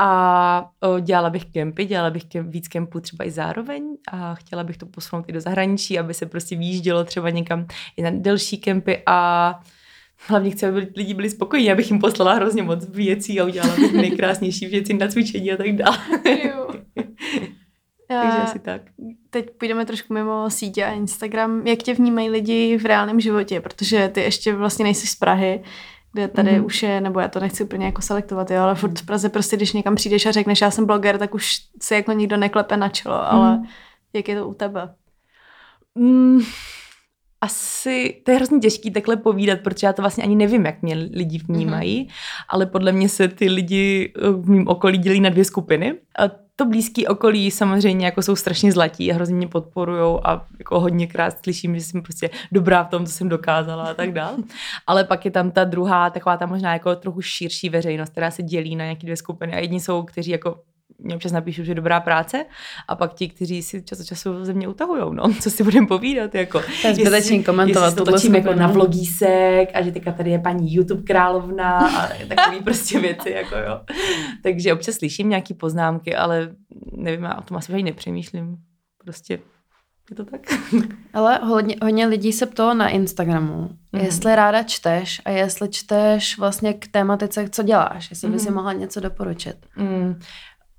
[0.00, 4.64] A o, dělala bych kempy, dělala bych kemp, víc kempů třeba i zároveň a chtěla
[4.64, 8.58] bych to posunout i do zahraničí, aby se prostě výjíždělo třeba někam i na delší
[8.58, 9.60] kempy a
[10.26, 13.92] hlavně chci, aby lidi byli spokojení, abych jim poslala hrozně moc věcí a udělala bych
[14.02, 15.98] nejkrásnější věci na cvičení a tak dále.
[18.08, 18.82] Takže asi tak.
[19.30, 21.66] Teď půjdeme trošku mimo sítě a Instagram.
[21.66, 23.60] Jak tě vnímají lidi v reálném životě?
[23.60, 25.62] Protože ty ještě vlastně nejsi z Prahy
[26.12, 26.64] kde tady mm-hmm.
[26.64, 29.56] už je, nebo já to nechci úplně jako selektovat, jo, ale furt v Praze prostě,
[29.56, 32.88] když někam přijdeš a řekneš, já jsem bloger, tak už se jako nikdo neklepe na
[32.88, 33.28] čelo, mm-hmm.
[33.30, 33.62] ale
[34.12, 34.94] jak je to u tebe?
[35.94, 36.40] Mm,
[37.40, 40.94] asi, to je hrozně těžký takhle povídat, protože já to vlastně ani nevím, jak mě
[40.94, 42.44] lidi vnímají, mm-hmm.
[42.48, 45.94] ale podle mě se ty lidi v mém okolí dělí na dvě skupiny.
[46.18, 50.80] A to blízký okolí samozřejmě jako jsou strašně zlatí a hrozně mě podporujou a jako
[50.80, 54.34] hodněkrát slyším, že jsem prostě dobrá v tom, co jsem dokázala a tak dál.
[54.86, 58.42] Ale pak je tam ta druhá, taková ta možná jako trochu širší veřejnost, která se
[58.42, 60.60] dělí na nějaké dvě skupiny a jedni jsou, kteří jako
[60.98, 62.46] mě občas napíšu, že je dobrá práce
[62.88, 65.86] a pak ti, kteří si čas od času ze mě utahujou, no, co si budeme
[65.86, 66.60] povídat, jako.
[66.82, 67.94] To je zbytečný komentovat.
[67.94, 72.60] To točím jako na vlogísek a že teďka tady je paní YouTube královna a takový
[72.64, 73.80] prostě věci, jako jo.
[74.42, 76.54] Takže občas slyším nějaký poznámky, ale
[76.92, 78.56] nevím, já o tom asi ani nepřemýšlím.
[79.04, 79.38] Prostě
[80.10, 80.40] je to tak.
[81.14, 84.00] Ale hodně, hodně lidí se ptalo na Instagramu, mm.
[84.00, 88.34] jestli ráda čteš a jestli čteš vlastně k tématice, co děláš, jestli mm.
[88.34, 89.56] by si mohla něco doporučit.
[89.76, 90.20] Mm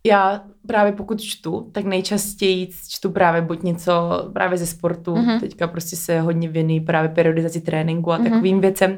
[0.05, 3.91] já právě pokud čtu, tak nejčastěji čtu právě buď něco
[4.33, 5.39] právě ze sportu, mm-hmm.
[5.39, 8.29] teďka prostě se hodně věnují právě periodizaci tréninku a mm-hmm.
[8.29, 8.97] takovým věcem.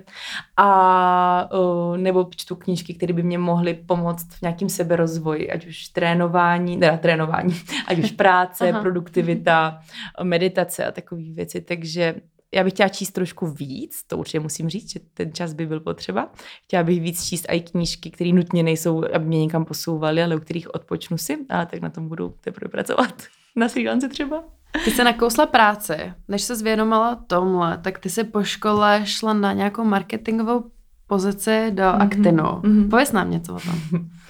[0.57, 5.87] A uh, nebo čtu knížky, které by mě mohly pomoct v nějakým seberozvoji, ať už
[5.87, 7.55] trénování, teda trénování,
[7.87, 9.79] ať už práce, produktivita,
[10.23, 11.61] meditace a takové věci.
[11.61, 12.15] Takže
[12.53, 15.79] já bych chtěla číst trošku víc, to určitě musím říct, že ten čas by byl
[15.79, 16.31] potřeba.
[16.63, 20.39] Chtěla bych víc číst i knížky, které nutně nejsou, aby mě někam posouvaly, ale u
[20.39, 23.23] kterých odpočnu si a tak na tom budu teprve pracovat.
[23.55, 24.43] Na freelance třeba.
[24.85, 29.53] Ty se nakousla práce, než se zvědomala tomhle, tak ty se po škole šla na
[29.53, 30.63] nějakou marketingovou
[31.07, 32.01] pozici do mm-hmm.
[32.01, 32.43] Actinu.
[32.43, 32.89] Mm-hmm.
[32.89, 33.75] Pověz nám něco o tom.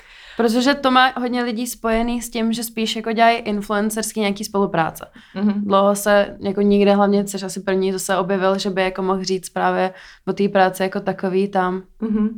[0.42, 5.06] Protože to má hodně lidí spojený s tím, že spíš jako dělají influencerský nějaký spolupráce.
[5.36, 5.54] Mm-hmm.
[5.66, 9.24] Dlouho se jako nikde, hlavně což asi první, to se objevil, že by jako mohl
[9.24, 9.94] říct právě
[10.28, 11.84] o té práci jako takový tam.
[12.02, 12.30] Mm-hmm.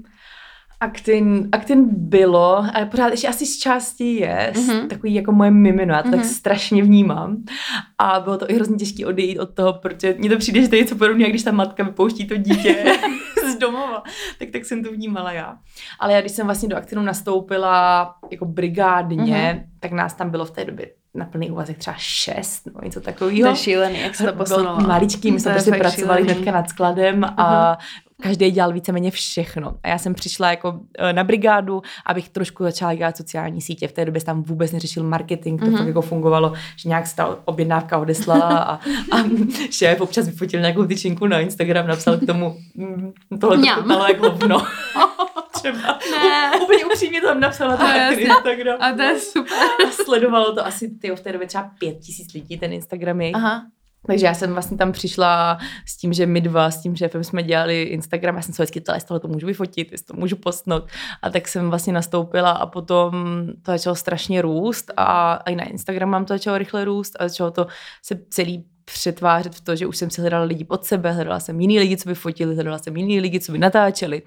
[0.84, 4.88] Aktin, Aktin bylo, ale pořád ještě asi z části je, mm-hmm.
[4.88, 6.12] takový jako moje mimino, já to mm-hmm.
[6.12, 6.30] tak mhm.
[6.30, 7.38] strašně vnímám.
[7.98, 10.76] A bylo to i hrozně těžké odejít od toho, protože mně to přijde, že to
[10.76, 12.86] je něco podobného, když ta matka vypouští to dítě
[13.52, 14.04] z domova.
[14.39, 15.58] Tak, tak jsem to vnímala já.
[16.00, 19.80] Ale já, když jsem vlastně do Aktinu nastoupila jako brigádně, mm-hmm.
[19.80, 23.41] tak nás tam bylo v té době na plný úvazek třeba šest, nebo něco takového.
[23.41, 24.80] To je šílený, jak se to posunulo.
[24.80, 29.76] Maličký, my jsme prostě pracovali hnedka nad skladem a uh-huh každý dělal víceméně všechno.
[29.84, 33.88] A já jsem přišla jako eh, na brigádu, abych trošku začala dělat sociální sítě.
[33.88, 35.88] V té době tam vůbec neřešil marketing, to mm-hmm.
[35.88, 38.74] jako fungovalo, že nějak se ta objednávka odeslala a,
[39.12, 39.24] a
[39.70, 44.20] šéf občas vyfotil nějakou tyčinku na Instagram, napsal k tomu, mm, tohle to chutnalo jak
[44.20, 44.66] hovno.
[45.52, 46.00] Třeba.
[46.12, 46.52] Ne.
[46.60, 48.78] U, úplně upřímně tam napsala to na Instagram.
[48.80, 49.58] A to je super.
[49.88, 53.32] A sledovalo to asi tyjo, v té době třeba pět tisíc lidí, ten Instagram je.
[53.32, 53.66] Aha.
[54.08, 57.44] Takže já jsem vlastně tam přišla s tím, že my dva, s tím šéfem jsme
[57.44, 60.88] dělali Instagram, já jsem se vždycky ptala, jestli to můžu vyfotit, jestli to můžu postnout.
[61.22, 63.13] A tak jsem vlastně nastoupila a potom
[63.62, 67.52] to začalo strašně růst a i na Instagram mám to začalo rychle růst a začalo
[67.52, 67.68] to
[68.02, 71.62] se celý přetvářet v to, že už jsem si hledala lidi pod sebe, hledala jsem
[71.62, 74.22] jiný lidi, co by fotili, hledala jsem jiný lidi, co by natáčeli.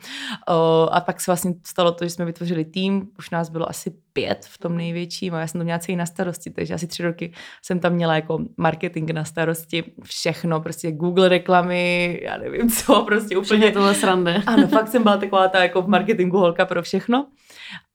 [0.49, 3.93] O, a pak se vlastně stalo to, že jsme vytvořili tým, už nás bylo asi
[4.13, 7.03] pět v tom největším a já jsem to měla celý na starosti, takže asi tři
[7.03, 13.03] roky jsem tam měla jako marketing na starosti, všechno, prostě Google reklamy, já nevím co,
[13.03, 13.71] prostě úplně.
[13.71, 14.43] tohle srande.
[14.47, 17.27] Ano, fakt jsem byla taková ta jako v marketingu holka pro všechno.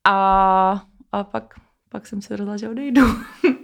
[0.07, 1.53] A, a pak,
[1.89, 3.01] pak jsem se rozhodla, že odejdu.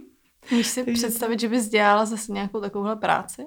[0.52, 3.46] Můžeš si představit, že bys dělala zase nějakou takovouhle práci?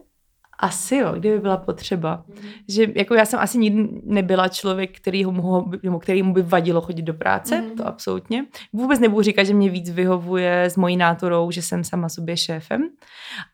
[0.62, 2.24] Asi jo, kdyby byla potřeba.
[2.28, 2.48] Mm.
[2.68, 5.70] Že jako já jsem asi nikdy nebyla člověk, který mu,
[6.00, 7.70] který mu by vadilo chodit do práce, mm.
[7.70, 8.46] to absolutně.
[8.72, 12.88] Vůbec nebudu říkat, že mě víc vyhovuje s mojí nátorou, že jsem sama sobě šéfem,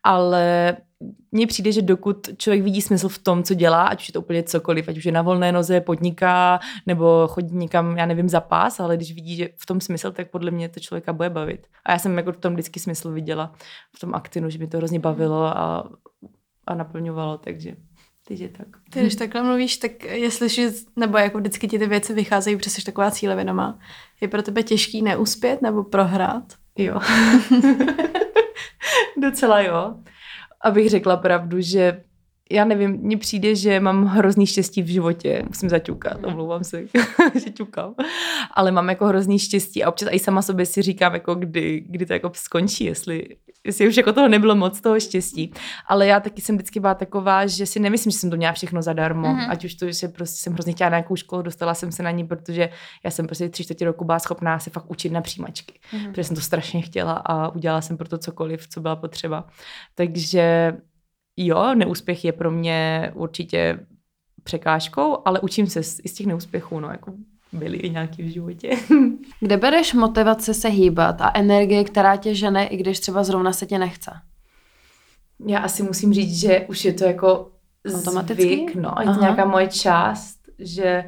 [0.03, 0.77] ale
[1.31, 4.21] mně přijde, že dokud člověk vidí smysl v tom, co dělá, ať už je to
[4.21, 8.41] úplně cokoliv, ať už je na volné noze, podniká, nebo chodí někam, já nevím, za
[8.41, 11.67] pás, ale když vidí, že v tom smysl, tak podle mě to člověka bude bavit.
[11.85, 13.53] A já jsem jako v tom vždycky smysl viděla,
[13.95, 15.89] v tom aktinu, že mi to hrozně bavilo a
[16.67, 17.75] a naplňovalo, takže
[18.27, 18.67] takže tak.
[18.89, 22.83] Ty, když takhle mluvíš, tak jestli, nebo jako vždycky ti ty věci vycházejí, protože jsi
[22.83, 23.79] taková cílevědomá,
[24.21, 26.43] je pro tebe těžký neuspět nebo prohrát?
[26.77, 26.99] Jo.
[29.21, 29.95] Docela jo.
[30.61, 32.03] Abych řekla pravdu, že
[32.51, 35.43] já nevím, mně přijde, že mám hrozný štěstí v životě.
[35.47, 36.83] Musím zaťukat, omlouvám se,
[37.43, 37.95] že ťukám.
[38.53, 42.05] Ale mám jako hrozný štěstí a občas i sama sobě si říkám, jako kdy, kdy
[42.05, 43.25] to jako skončí, jestli,
[43.65, 45.53] jestli už jako toho nebylo moc toho štěstí.
[45.87, 48.81] Ale já taky jsem vždycky byla taková, že si nemyslím, že jsem to měla všechno
[48.81, 49.27] zadarmo.
[49.27, 49.49] Mm-hmm.
[49.49, 52.11] Ať už to, že prostě jsem hrozně chtěla na nějakou školu, dostala jsem se na
[52.11, 52.69] ní, protože
[53.05, 55.79] já jsem prostě tři čtvrtě roku byla schopná se fakt učit na přijímačky.
[55.91, 56.09] Mm-hmm.
[56.09, 59.47] Protože jsem to strašně chtěla a udělala jsem pro to cokoliv, co byla potřeba.
[59.95, 60.73] Takže
[61.37, 63.79] jo, neúspěch je pro mě určitě
[64.43, 67.13] překážkou, ale učím se z, i z těch neúspěchů, no, jako
[67.51, 68.69] byly i nějaký v životě.
[69.39, 73.65] Kde bereš motivace se hýbat a energie, která tě žene, i když třeba zrovna se
[73.65, 74.11] tě nechce?
[75.47, 77.51] Já asi musím říct, že už je to jako
[77.95, 78.43] Automaticky?
[78.43, 81.05] zvyk, no, je to nějaká moje část, že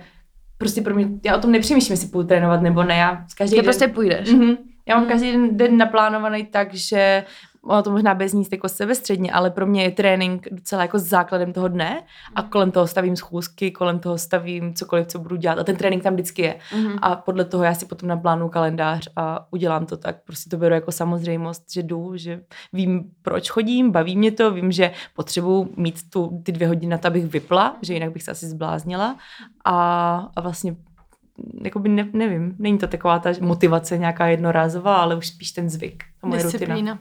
[0.58, 3.56] prostě pro mě, já o tom nepřemýšlím, jestli půjdu trénovat nebo ne, já každý Ty
[3.56, 4.30] den, prostě půjdeš.
[4.30, 5.10] Mm-hmm, já mám mm.
[5.10, 7.24] každý den naplánovaný tak, že
[7.64, 11.54] ono to možná bez níst jako sebestředně, ale pro mě je trénink docela jako základem
[11.54, 12.04] toho dne
[12.36, 12.50] a mhm.
[12.50, 16.14] kolem toho stavím schůzky, kolem toho stavím cokoliv, co budu dělat a ten trénink tam
[16.14, 16.60] vždycky je.
[16.72, 17.00] Mm-hmm.
[17.02, 20.24] A podle toho já si potom naplánu kalendář a udělám to tak.
[20.24, 22.42] Prostě to beru jako samozřejmost, že jdu, že
[22.74, 26.98] vím, proč chodím, baví mě to, vím, že potřebuji mít tu, ty dvě hodiny na
[26.98, 29.18] to, abych vypla, že jinak bych se asi zbláznila
[29.66, 30.76] a, a vlastně
[31.64, 36.04] jakoby ne, nevím, není to taková ta motivace nějaká jednorázová, ale už spíš ten zvyk.
[36.24, 36.76] moje Disciplína.
[36.76, 37.00] Rutina.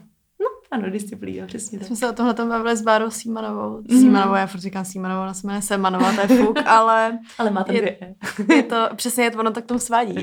[0.71, 1.87] Ano, disciplína, přesně tak.
[1.87, 3.81] Jsme se o tomhle tom bavili s Bárou Símanovou.
[3.89, 3.99] Mm.
[3.99, 7.19] Símanovou, já furt říkám Símanovou, ona se jmenuje Semanová, to je fuk, ale...
[7.37, 8.15] ale má tam je,
[8.55, 10.15] je to, přesně je to, ono tak tomu svádí.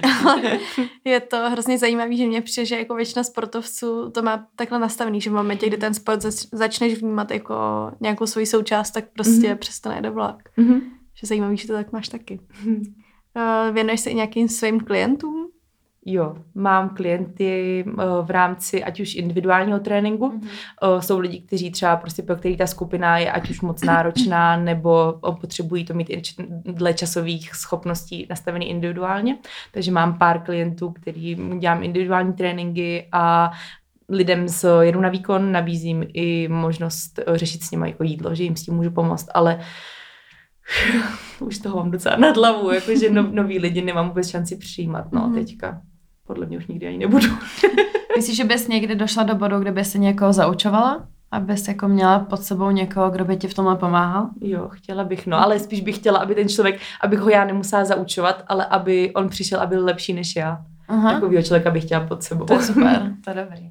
[1.05, 5.21] je to hrozně zajímavé, že mě přijde, že jako většina sportovců to má takhle nastavený,
[5.21, 7.55] že v momentě, kdy ten sport zač, začneš vnímat jako
[8.01, 9.59] nějakou svoji součást, tak prostě mm.
[9.59, 10.49] přestane jde vlak.
[10.57, 10.81] Mm.
[11.15, 12.41] Že zajímavý, že to tak máš taky.
[12.65, 12.75] Mm.
[12.77, 15.46] Uh, věnuješ se i nějakým svým klientům?
[16.09, 20.29] Jo, mám klienty uh, v rámci ať už individuálního tréninku.
[20.29, 21.01] Mm-hmm.
[21.01, 25.21] Jsou lidi, kteří třeba prostě pro který ta skupina je ať už moc náročná, nebo
[25.41, 26.11] potřebují to mít
[26.65, 29.39] dle časových schopností nastavený individuálně.
[29.73, 33.53] Takže mám pár klientů, kterým dělám individuální tréninky a
[34.09, 38.43] lidem s jedu na výkon nabízím i možnost eh, řešit s nimi jako jídlo, že
[38.43, 39.61] jim s tím můžu pomoct, ale
[41.41, 45.21] už toho mám docela nad hlavu, jakože no, noví lidi nemám vůbec šanci přijímat, no,
[45.21, 45.35] mm-hmm.
[45.35, 45.81] teďka
[46.27, 47.27] podle mě už nikdy ani nebudu.
[48.17, 51.07] Myslíš, že bys někdy došla do bodu, kde by se někoho zaučovala?
[51.31, 54.29] Abys jako měla pod sebou někoho, kdo by ti v tomhle pomáhal?
[54.41, 57.85] Jo, chtěla bych, no, ale spíš bych chtěla, aby ten člověk, abych ho já nemusela
[57.85, 60.65] zaučovat, ale aby on přišel a byl lepší než já.
[60.89, 61.13] Aha.
[61.13, 62.45] Takovýho člověka bych chtěla pod sebou.
[62.45, 63.71] To je super, to je dobrý.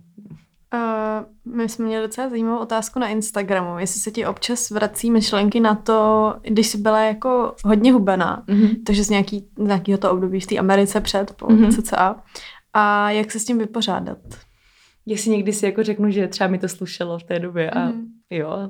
[0.75, 5.59] Uh, my jsme měli docela zajímavou otázku na Instagramu, jestli se ti občas vrací myšlenky
[5.59, 8.75] na to, když jsi byla jako hodně hubená, mm-hmm.
[8.85, 11.81] takže z, nějaký, z nějakého to období v té Americe před, po mm-hmm.
[11.81, 12.15] CCA,
[12.73, 14.17] a jak se s tím vypořádat?
[15.05, 18.05] Jestli někdy si jako řeknu, že třeba mi to slušelo v té době a mm.
[18.29, 18.69] Jo,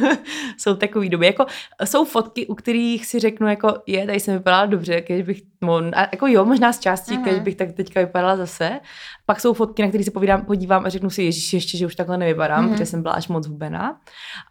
[0.58, 1.26] jsou takové doby.
[1.26, 1.46] Jako,
[1.84, 5.76] jsou fotky, u kterých si řeknu, jako je, tady jsem vypadala dobře, když bych, no,
[5.76, 8.80] a jako jo, možná z částí, když bych tak teďka vypadala zase.
[9.26, 11.94] Pak jsou fotky, na které se povídám, podívám a řeknu si, ježiš, ještě, že už
[11.94, 12.70] takhle nevypadám, mm.
[12.70, 14.00] protože jsem byla až moc hubená.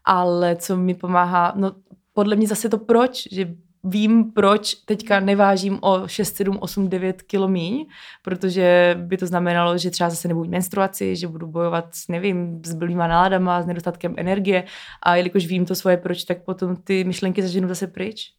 [0.05, 1.71] Ale co mi pomáhá, no
[2.13, 3.55] podle mě zase to proč, že
[3.86, 7.86] vím, proč teďka nevážím o 6, 7, 8, 9 kilo míň,
[8.24, 12.74] protože by to znamenalo, že třeba zase nebudu menstruaci, že budu bojovat s, nevím, s
[12.74, 14.63] blbýma náladama, s nedostatkem energie
[15.04, 18.32] a jelikož vím to svoje proč, tak potom ty myšlenky zaženu zase pryč.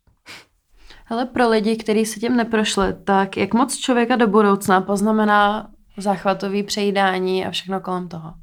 [1.08, 6.62] Ale pro lidi, kteří se tím neprošli, tak jak moc člověka do budoucna poznamená záchvatový
[6.62, 8.34] přejídání a všechno kolem toho?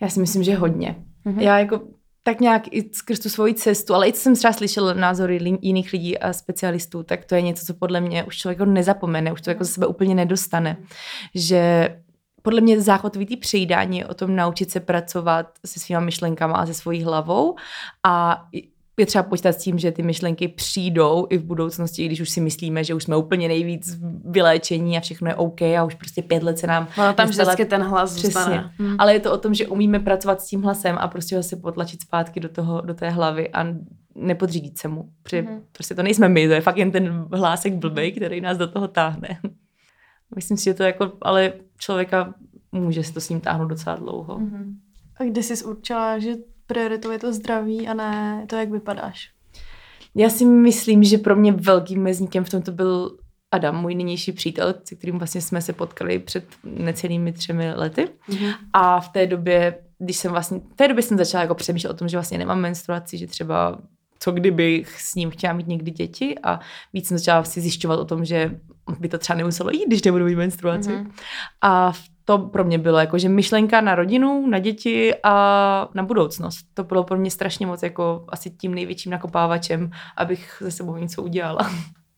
[0.00, 0.96] Já si myslím, že hodně.
[1.26, 1.40] Mm-hmm.
[1.40, 1.80] Já jako
[2.26, 5.92] tak nějak i skrz tu svoji cestu, ale i co jsem třeba slyšela názory jiných
[5.92, 9.50] lidí a specialistů, tak to je něco, co podle mě už člověk nezapomene, už to
[9.50, 10.76] jako ze sebe úplně nedostane.
[11.34, 11.88] Že
[12.42, 16.74] podle mě záchotovitý přejídání je o tom naučit se pracovat se svýma myšlenkama a se
[16.74, 17.56] svojí hlavou
[18.02, 18.44] a
[18.96, 22.40] je třeba počítat s tím, že ty myšlenky přijdou i v budoucnosti, když už si
[22.40, 26.42] myslíme, že už jsme úplně nejvíc vyléčení a všechno je OK a už prostě pět
[26.42, 26.88] let se nám...
[26.98, 28.30] No tam vždycky ten hlas Přesně.
[28.30, 28.70] zůstane.
[28.78, 28.96] Hmm.
[28.98, 31.56] Ale je to o tom, že umíme pracovat s tím hlasem a prostě ho se
[31.56, 33.66] potlačit zpátky do, toho, do té hlavy a
[34.14, 35.10] nepodřídit se mu.
[35.22, 35.62] Protože hmm.
[35.72, 38.88] prostě to nejsme my, to je fakt jen ten hlásek blbej, který nás do toho
[38.88, 39.40] táhne.
[40.36, 42.34] Myslím si, že to jako, ale člověka
[42.72, 44.36] může se to s ním táhnout docela dlouho.
[44.36, 44.76] Hmm.
[45.20, 46.34] A kdy jsi určila, že
[46.66, 49.30] prioritou je to zdraví a ne to, jak vypadáš.
[50.14, 53.18] Já si myslím, že pro mě velkým mezníkem v tomto byl
[53.52, 58.08] Adam, můj nynější přítel, se kterým vlastně jsme se potkali před necelými třemi lety.
[58.28, 58.54] Mm-hmm.
[58.72, 61.94] A v té době, když jsem vlastně, v té době jsem začala jako přemýšlet o
[61.94, 63.78] tom, že vlastně nemám menstruaci, že třeba
[64.18, 66.60] co kdybych s ním chtěla mít někdy děti a
[66.92, 68.60] víc jsem začala si zjišťovat o tom, že
[68.98, 70.90] by to třeba nemuselo jít, když nebudu mít menstruaci.
[70.90, 71.10] Mm-hmm.
[71.60, 76.02] A v to pro mě bylo jako, že myšlenka na rodinu, na děti a na
[76.02, 76.66] budoucnost.
[76.74, 81.22] To bylo pro mě strašně moc jako asi tím největším nakopávačem, abych ze sebou něco
[81.22, 81.70] udělala.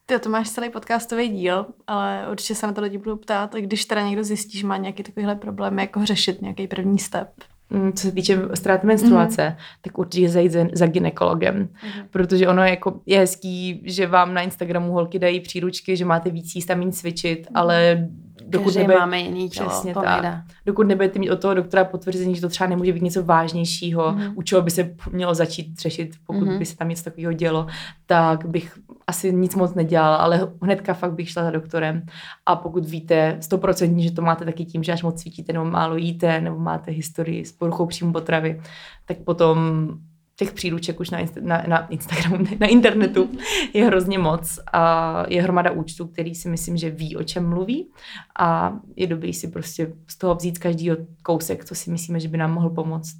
[0.07, 3.85] Ty to máš celý podcastový díl, ale určitě se na to lidi budou ptát, když
[3.85, 7.29] teda někdo zjistí, že má nějaký takovýhle problém, jako řešit nějaký první step.
[7.71, 9.81] Mm, co se týče ztráty menstruace, mm-hmm.
[9.83, 12.05] tak určitě zajít za, za ginekologem, mm-hmm.
[12.11, 16.31] protože ono je, jako, je hezký, že vám na Instagramu holky dají příručky, že máte
[16.31, 17.51] víc jíst a méně cvičit, mm-hmm.
[17.55, 18.09] ale
[18.45, 20.43] dokud Každý nebude, máme jiný tělo, přesně to tak, nejde.
[20.67, 24.33] Dokud nebudete mít od toho doktora potvrzení, že to třeba nemůže být něco vážnějšího, mm.
[24.35, 26.59] u čeho by se mělo začít řešit, pokud mm.
[26.59, 27.67] by se tam něco takového dělo,
[28.07, 32.03] tak bych asi nic moc nedělala, ale hnedka fakt bych šla za doktorem.
[32.47, 35.97] A pokud víte stoprocentně, že to máte taky tím, že až moc cvičíte nebo málo
[35.97, 38.61] jíte, nebo máte historii s poruchou příjmu potravy,
[39.05, 39.89] tak potom
[40.37, 43.31] těch příruček už na, insta- na, na Instagramu, na internetu
[43.73, 47.91] je hrozně moc a je hromada účtů, který si myslím, že ví, o čem mluví
[48.39, 50.91] a je dobrý si prostě z toho vzít každý
[51.23, 53.17] kousek, co si myslíme, že by nám mohl pomoct.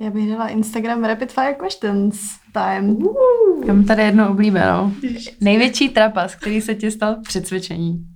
[0.00, 2.96] Já bych dala Instagram Rapid Fire Questions time.
[2.96, 3.66] Uh.
[3.66, 4.92] Já mám tady jedno oblíbenou.
[5.40, 8.06] Největší trapas, který se ti stal při cvičení.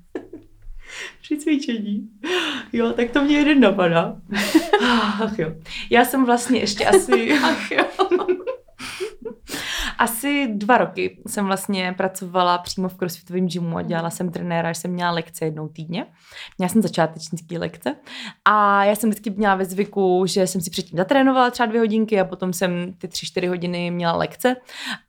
[1.20, 2.08] Při cvičení.
[2.72, 4.16] Jo, tak to mě jeden napadá.
[5.22, 5.52] Ach jo.
[5.90, 7.32] Já jsem vlastně ještě asi...
[7.44, 7.84] Ach jo.
[10.00, 14.80] Asi dva roky jsem vlastně pracovala přímo v crossfitovém gymu a dělala jsem trenéra, že
[14.80, 16.06] jsem měla lekce jednou týdně.
[16.58, 17.96] Měla jsem začátečnické lekce
[18.44, 22.20] a já jsem vždycky měla ve zvyku, že jsem si předtím zatrénovala třeba dvě hodinky
[22.20, 24.56] a potom jsem ty tři, čtyři hodiny měla lekce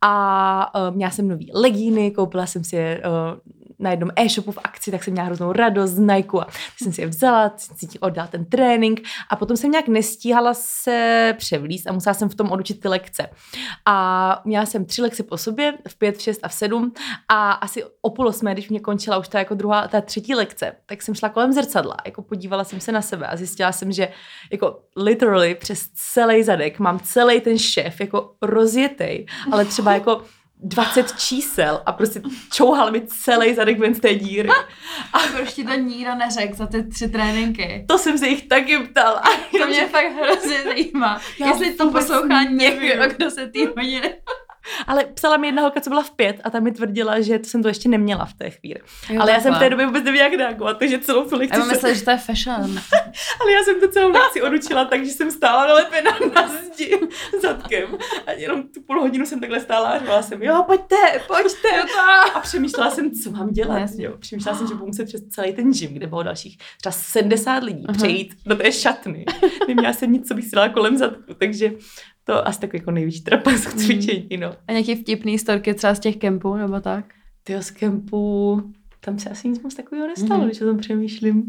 [0.02, 3.40] a uh, měla jsem nový legíny, koupila jsem si je uh,
[3.82, 6.48] na jednom e-shopu v akci, tak jsem měla hroznou radost z Nike a
[6.82, 11.34] jsem si je vzala, jsem si oddala ten trénink a potom jsem nějak nestíhala se
[11.38, 13.30] převlíst a musela jsem v tom odučit ty lekce.
[13.86, 16.94] A měla jsem tři lekce po sobě, v pět, v šest a v sedm
[17.30, 20.76] a asi o půl osmé, když mě končila už ta jako druhá, ta třetí lekce,
[20.86, 24.08] tak jsem šla kolem zrcadla, jako podívala jsem se na sebe a zjistila jsem, že
[24.52, 30.22] jako literally přes celý zadek mám celý ten šéf jako rozjetej, ale třeba jako
[30.64, 32.22] 20 čísel a prostě
[32.52, 34.50] čouhal mi celý zadek ven z té díry.
[35.14, 37.86] A proč ti to nikdo neřekl za ty tři tréninky?
[37.88, 39.24] To jsem se jich taky ptala.
[39.60, 41.22] To mě fakt hrozně zajímá.
[41.40, 44.14] Já Jestli to poslouchá někdo, kdo se tý hodiny
[44.88, 47.50] ale psala mi jedna holka, co byla v pět a ta mi tvrdila, že to
[47.50, 48.80] jsem to ještě neměla v té chvíli.
[49.10, 51.60] Jo, ale já jsem v té době vůbec nevěděla, jak reagovat, takže celou tu lekci...
[51.60, 52.62] Já myslím, že to je fashion.
[53.42, 57.00] ale já jsem to celou lekci odučila takže jsem stála nalepena na zdi
[57.42, 57.98] zadkem.
[58.28, 60.96] A jenom tu půl hodinu jsem takhle stála a říkala jsem, jo, pojďte,
[61.28, 61.70] pojďte.
[62.34, 63.90] a přemýšlela jsem, co mám dělat.
[63.98, 64.18] Jo.
[64.18, 67.86] Přemýšlela jsem, že budu muset přes celý ten gym, kde bylo dalších třeba 70 lidí,
[67.86, 67.98] uh-huh.
[67.98, 69.26] přejít do té šatny.
[69.68, 71.72] Neměla jsem nic, co bych si dala kolem zadku, takže
[72.32, 74.54] to asi takový jako největší trapas k cvičení, no.
[74.68, 77.06] A nějaký vtipný storky třeba z těch kempů, nebo tak?
[77.44, 78.62] Ty z kempů,
[79.00, 80.46] tam se asi nic moc takového nestalo, mm-hmm.
[80.46, 81.44] když o tom přemýšlím.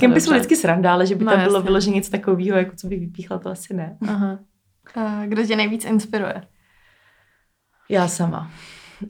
[0.00, 2.86] Kempy jsou vždycky sranda, ale že by no, tam bylo vyloženě něco takového, jako co
[2.86, 3.98] bych vypíchla, to asi ne.
[4.08, 4.38] Aha.
[4.94, 6.42] A kdo tě nejvíc inspiruje?
[7.88, 8.50] Já sama,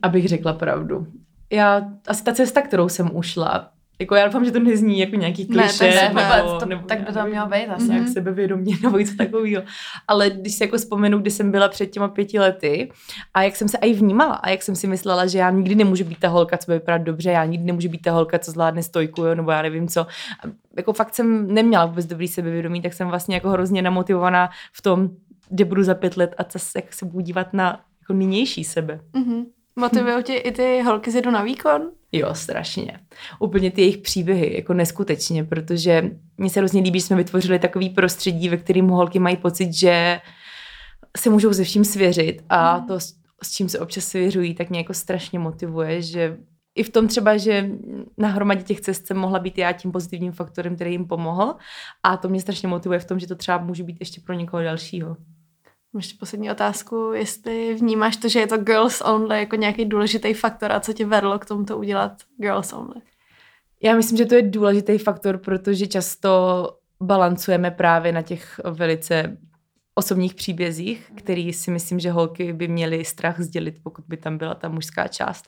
[0.01, 1.07] abych řekla pravdu.
[1.51, 5.47] Já, asi ta cesta, kterou jsem ušla, jako já doufám, že to nezní jako nějaký
[5.47, 5.83] kliše.
[5.83, 7.87] Ne, ne, nebo, to, nebo, tak by to mělo být asi.
[7.87, 8.13] Nějak mm-hmm.
[8.13, 9.63] sebevědomě nebo něco takového.
[10.07, 12.91] Ale když si jako vzpomenu, kdy jsem byla před těma pěti lety
[13.33, 16.03] a jak jsem se i vnímala a jak jsem si myslela, že já nikdy nemůžu
[16.05, 18.83] být ta holka, co by vypadat dobře, já nikdy nemůžu být ta holka, co zvládne
[18.83, 20.01] stojku, jo, nebo já nevím co.
[20.01, 20.07] A
[20.77, 25.09] jako fakt jsem neměla vůbec dobrý sebevědomí, tak jsem vlastně jako hrozně namotivovaná v tom,
[25.49, 28.99] kde budu za pět let a co, jak se budu dívat na jako nynější sebe.
[29.13, 29.45] Mm-hmm.
[29.79, 31.91] Motivují tě i ty holky z na výkon?
[32.11, 32.99] Jo, strašně.
[33.39, 37.89] Úplně ty jejich příběhy, jako neskutečně, protože mně se hrozně líbí, že jsme vytvořili takový
[37.89, 40.19] prostředí, ve kterém holky mají pocit, že
[41.17, 42.87] se můžou se vším svěřit a mm.
[42.87, 42.99] to,
[43.43, 46.37] s čím se občas svěřují, tak mě jako strašně motivuje, že
[46.75, 47.69] i v tom třeba, že
[48.17, 51.55] na hromadě těch cest jsem mohla být já tím pozitivním faktorem, který jim pomohl
[52.03, 54.63] a to mě strašně motivuje v tom, že to třeba může být ještě pro někoho
[54.63, 55.17] dalšího.
[55.97, 60.71] Ještě poslední otázku, jestli vnímáš to, že je to girls only jako nějaký důležitý faktor
[60.71, 63.01] a co tě vedlo k tomuto udělat girls only?
[63.83, 66.29] Já myslím, že to je důležitý faktor, protože často
[67.03, 69.37] balancujeme právě na těch velice
[69.95, 74.55] osobních příbězích, který si myslím, že holky by měly strach sdělit, pokud by tam byla
[74.55, 75.45] ta mužská část.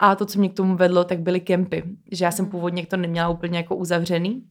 [0.00, 1.82] A to, co mě k tomu vedlo, tak byly kempy.
[2.12, 4.42] Že já jsem původně to neměla úplně jako uzavřený,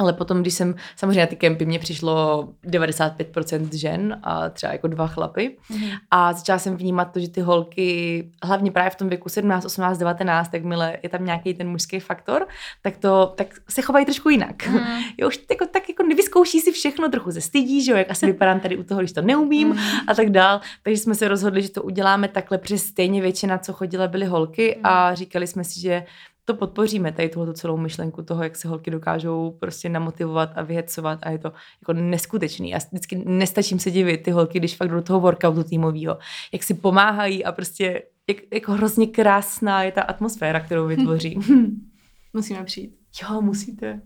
[0.00, 4.88] ale potom, když jsem, samozřejmě na ty kempy mě přišlo 95% žen a třeba jako
[4.88, 5.98] dva chlapy mm-hmm.
[6.10, 9.98] a začala jsem vnímat to, že ty holky, hlavně právě v tom věku 17, 18,
[9.98, 12.46] 19, tak mile je tam nějaký ten mužský faktor,
[12.82, 14.66] tak to, tak se chovají trošku jinak.
[14.66, 14.80] Mm.
[15.18, 18.26] Jo, už jako, tak jako nevyzkouší si všechno, trochu ze stydí, že jo, jak asi
[18.26, 19.78] vypadám tady u toho, když to neumím mm.
[20.08, 20.60] a tak dál.
[20.82, 24.74] Takže jsme se rozhodli, že to uděláme takhle, protože stejně většina, co chodila, byly holky
[24.78, 24.86] mm.
[24.86, 26.04] a říkali jsme si, že
[26.52, 31.18] to podpoříme, tady tuhle celou myšlenku toho, jak se holky dokážou prostě namotivovat a vyhecovat
[31.22, 32.70] a je to jako neskutečný.
[32.70, 36.18] Já vždycky nestačím se divit ty holky, když fakt do toho workoutu týmového,
[36.52, 41.38] jak si pomáhají a prostě jak, jako hrozně krásná je ta atmosféra, kterou vytvoří.
[42.32, 42.96] Musíme přijít.
[43.22, 44.00] Jo, musíte.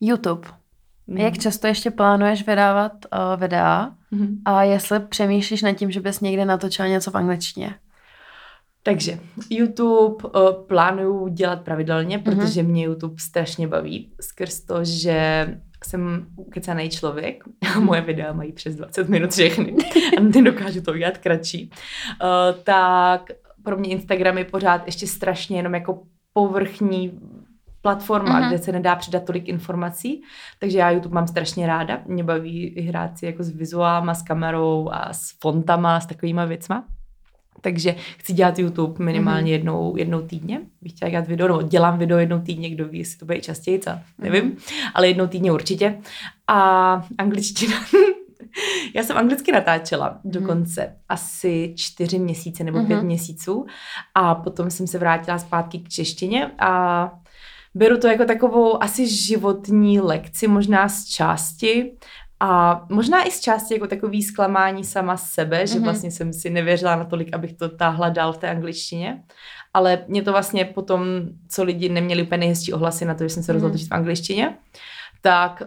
[0.00, 0.48] YouTube.
[1.06, 1.16] Mm.
[1.16, 4.42] Jak často ještě plánuješ vydávat uh, videa mm.
[4.44, 7.74] a jestli přemýšlíš nad tím, že bys někde natočila něco v angličtině?
[8.82, 9.18] Takže
[9.50, 12.24] YouTube uh, plánuju dělat pravidelně, mhm.
[12.24, 14.12] protože mě YouTube strašně baví.
[14.20, 15.46] Skrz to, že
[15.84, 17.44] jsem ukecený člověk
[17.76, 19.76] a moje videa mají přes 20 minut všechny
[20.18, 21.70] a nedokážu to udělat kratší.
[21.70, 23.30] Uh, tak
[23.64, 26.02] pro mě Instagram je pořád ještě strašně jenom jako
[26.32, 27.20] povrchní
[27.82, 28.48] platforma, mm-hmm.
[28.48, 30.22] kde se nedá přidat tolik informací,
[30.58, 32.02] takže já YouTube mám strašně ráda.
[32.06, 36.84] Mě baví hrát si jako s vizuálama, s kamerou a s fontama, s takovýma věcma.
[37.60, 39.52] Takže chci dělat YouTube minimálně mm-hmm.
[39.52, 40.60] jednou, jednou týdně.
[40.82, 43.78] Bych chtěla dělat video, no dělám video jednou týdně, kdo ví, jestli to bude častěji,
[43.78, 43.90] co?
[44.18, 44.90] nevím, mm-hmm.
[44.94, 45.98] ale jednou týdně určitě.
[46.46, 47.76] A angličtina.
[48.94, 50.92] Já jsem anglicky natáčela dokonce hmm.
[51.08, 53.06] asi čtyři měsíce nebo pět hmm.
[53.06, 53.66] měsíců
[54.14, 57.10] a potom jsem se vrátila zpátky k češtině a
[57.74, 61.92] beru to jako takovou asi životní lekci, možná z části,
[62.40, 65.82] a možná i z části jako takový zklamání sama sebe, že mm-hmm.
[65.82, 69.22] vlastně jsem si nevěřila natolik, abych to táhla dál v té angličtině.
[69.74, 71.04] Ale mě to vlastně potom,
[71.48, 73.88] co lidi neměli úplně nejhezčí ohlasy na to, že jsem se rozhodla mm-hmm.
[73.88, 74.56] v angličtině,
[75.20, 75.62] tak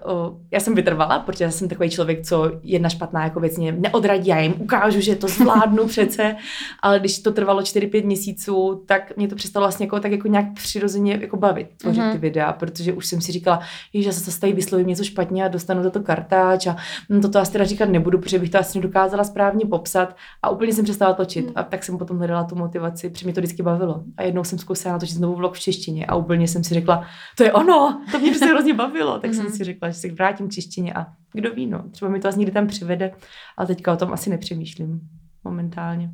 [0.51, 4.27] já jsem vytrvala, protože já jsem takový člověk, co jedna špatná jako věc mě neodradí,
[4.27, 6.35] já jim ukážu, že to zvládnu přece,
[6.81, 10.45] ale když to trvalo 4-5 měsíců, tak mě to přestalo vlastně jako, tak jako nějak
[10.53, 12.11] přirozeně jako bavit, tvořit mm-hmm.
[12.11, 13.59] ty videa, protože už jsem si říkala,
[13.93, 16.75] že já se zastaví, vyslovím něco špatně a dostanu za to kartáč a
[17.09, 20.73] hm, toto asi teda říkat nebudu, protože bych to asi nedokázala správně popsat a úplně
[20.73, 21.51] jsem přestala točit mm.
[21.55, 24.59] a tak jsem potom hledala tu motivaci, protože mě to vždycky bavilo a jednou jsem
[24.59, 27.05] zkusila natočit znovu vlog v češtině a úplně jsem si řekla,
[27.37, 30.47] to je ono, to mě prostě hrozně bavilo, tak jsem si řekla, že se vrátím
[30.47, 33.11] k češtině a kdo ví, no, třeba mi to asi někdy tam přivede,
[33.57, 35.01] ale teďka o tom asi nepřemýšlím
[35.43, 36.11] momentálně.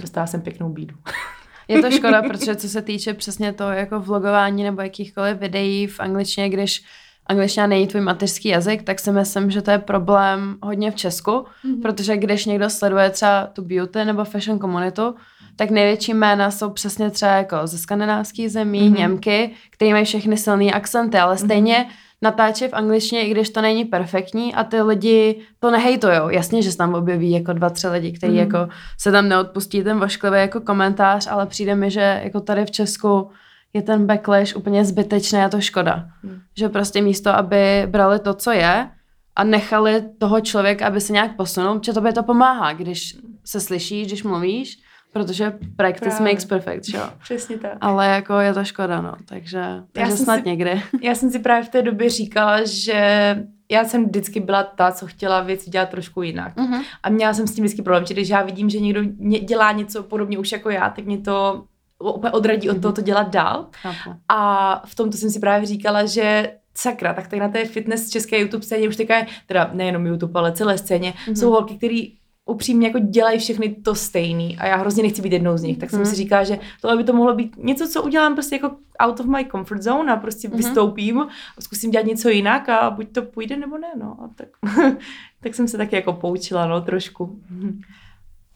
[0.00, 0.96] Dostala jsem pěknou bídu.
[1.68, 6.00] Je to škoda, protože co se týče přesně toho jako vlogování nebo jakýchkoliv videí v
[6.00, 6.84] angličtině, když
[7.26, 11.30] angličtina není tvůj mateřský jazyk, tak si myslím, že to je problém hodně v Česku,
[11.30, 11.82] mm-hmm.
[11.82, 15.14] protože když někdo sleduje třeba tu beauty nebo fashion komunitu,
[15.56, 18.98] tak největší jména jsou přesně třeba jako ze skandinávských zemí, mm-hmm.
[18.98, 21.44] Němky, které mají všechny silné akcenty, ale mhm.
[21.44, 26.28] stejně mm-hmm natáče v angličtině, i když to není perfektní a ty lidi to nehejtojou.
[26.28, 28.38] Jasně, že se tam objeví jako dva, tři lidi, kteří mm.
[28.38, 28.68] jako
[28.98, 33.30] se tam neodpustí ten vošklivý jako komentář, ale přijde mi, že jako tady v Česku
[33.72, 36.04] je ten backlash úplně zbytečný a to škoda.
[36.22, 36.40] Mm.
[36.58, 38.88] Že prostě místo, aby brali to, co je
[39.36, 44.06] a nechali toho člověka, aby se nějak posunul, protože by to pomáhá, když se slyšíš,
[44.06, 44.81] když mluvíš,
[45.12, 46.32] Protože practice Právě.
[46.32, 47.00] makes perfect, jo.
[47.22, 47.72] Přesně tak.
[47.80, 49.14] Ale jako je to škoda, no.
[49.24, 50.82] Takže, takže já snad si, někdy.
[51.02, 53.36] Já jsem si právě v té době říkala, že
[53.70, 56.56] já jsem vždycky byla ta, co chtěla věci dělat trošku jinak.
[56.56, 56.82] Uh-huh.
[57.02, 59.04] A měla jsem s tím vždycky problém, že když já vidím, že někdo
[59.42, 61.64] dělá něco podobně už jako já, tak mě to
[62.10, 62.82] úplně odradí od mhm.
[62.82, 63.66] toho to dělat dál.
[63.72, 64.18] Chápu.
[64.28, 68.40] A v tomto jsem si právě říkala, že sakra, tak tady na té fitness české
[68.40, 69.14] YouTube scéně už teďka,
[69.46, 71.34] teda nejenom YouTube, ale celé scéně, mm-hmm.
[71.34, 72.00] jsou holky, které
[72.44, 75.90] upřímně jako dělají všechny to stejný a já hrozně nechci být jednou z nich, tak
[75.90, 76.06] jsem mm.
[76.06, 79.26] si říkala, že tohle by to mohlo být něco, co udělám prostě jako out of
[79.26, 80.56] my comfort zone a prostě mm.
[80.56, 84.16] vystoupím a zkusím dělat něco jinak a buď to půjde nebo ne, no.
[84.24, 84.48] A tak,
[85.40, 87.40] tak jsem se taky jako poučila, no, trošku.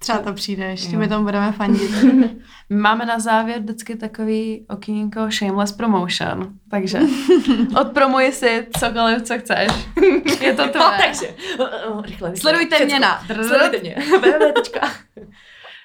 [0.07, 1.91] Třeba to přijde, ještě my tomu budeme fandit.
[2.71, 7.01] Máme na závěr vždycky takový okýnko shameless promotion, takže
[7.81, 9.69] odpromuji si cokoliv, co chceš.
[10.41, 10.87] Je to tvoje.
[10.87, 12.37] No, takže, rychle, rychle.
[12.37, 13.21] Sledujte mě na...
[13.27, 13.97] Sledujte mě.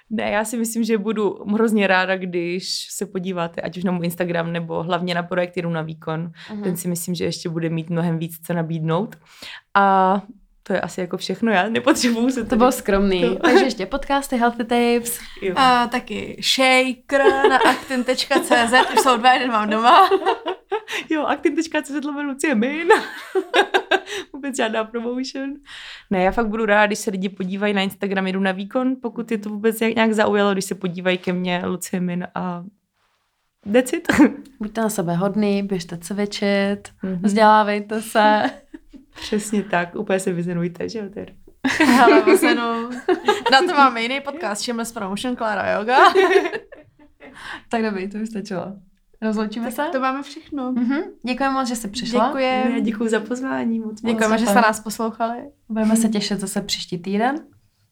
[0.09, 4.05] Ne, já si myslím, že budu hrozně ráda, když se podíváte, ať už na můj
[4.05, 6.31] Instagram, nebo hlavně na projekt Jedu na výkon.
[6.51, 6.63] Uh-huh.
[6.63, 9.15] Ten si myslím, že ještě bude mít mnohem víc co nabídnout.
[9.73, 10.21] A
[10.71, 12.49] to je asi jako všechno, já nepotřebuju se tady...
[12.49, 13.21] To bylo skromný.
[13.21, 13.35] To...
[13.35, 15.19] Takže ještě podcasty, healthy tapes.
[15.41, 15.53] Jo.
[15.57, 20.09] A taky shaker na actin.cz, už jsou dva, jeden mám doma.
[21.09, 22.87] jo, actin.cz Lucie Min.
[24.33, 25.53] Vůbec žádná promotion.
[26.09, 29.31] Ne, já fakt budu ráda, když se lidi podívají na Instagram, jdu na výkon, pokud
[29.31, 32.63] je to vůbec nějak zaujalo, když se podívají ke mně Lucie Min a
[33.65, 34.07] decit.
[34.59, 37.19] Buďte na sebe hodný, běžte cvičit, mm-hmm.
[37.23, 38.43] vzdělávejte se.
[39.15, 41.05] Přesně tak, úplně se vyzenujte, že jo,
[42.25, 42.89] vyzenu.
[43.51, 45.97] Na to máme jiný podcast, Shameless Promotion Clara Yoga.
[47.69, 48.73] tak dobrý, to už stačilo.
[49.21, 49.91] Rozloučíme tak se?
[49.91, 50.73] To máme všechno.
[50.73, 51.03] Mm-hmm.
[51.25, 52.27] Děkujeme moc, že jsi přišla.
[52.27, 52.81] Děkujeme.
[52.81, 53.79] Děkuji za pozvání.
[53.79, 55.37] Moc Děkujeme, že jste nás poslouchali.
[55.69, 57.35] Budeme se těšit zase příští týden.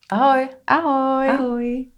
[0.09, 0.49] Ahoj.
[0.67, 1.29] Ahoj.
[1.29, 1.85] Ahoj.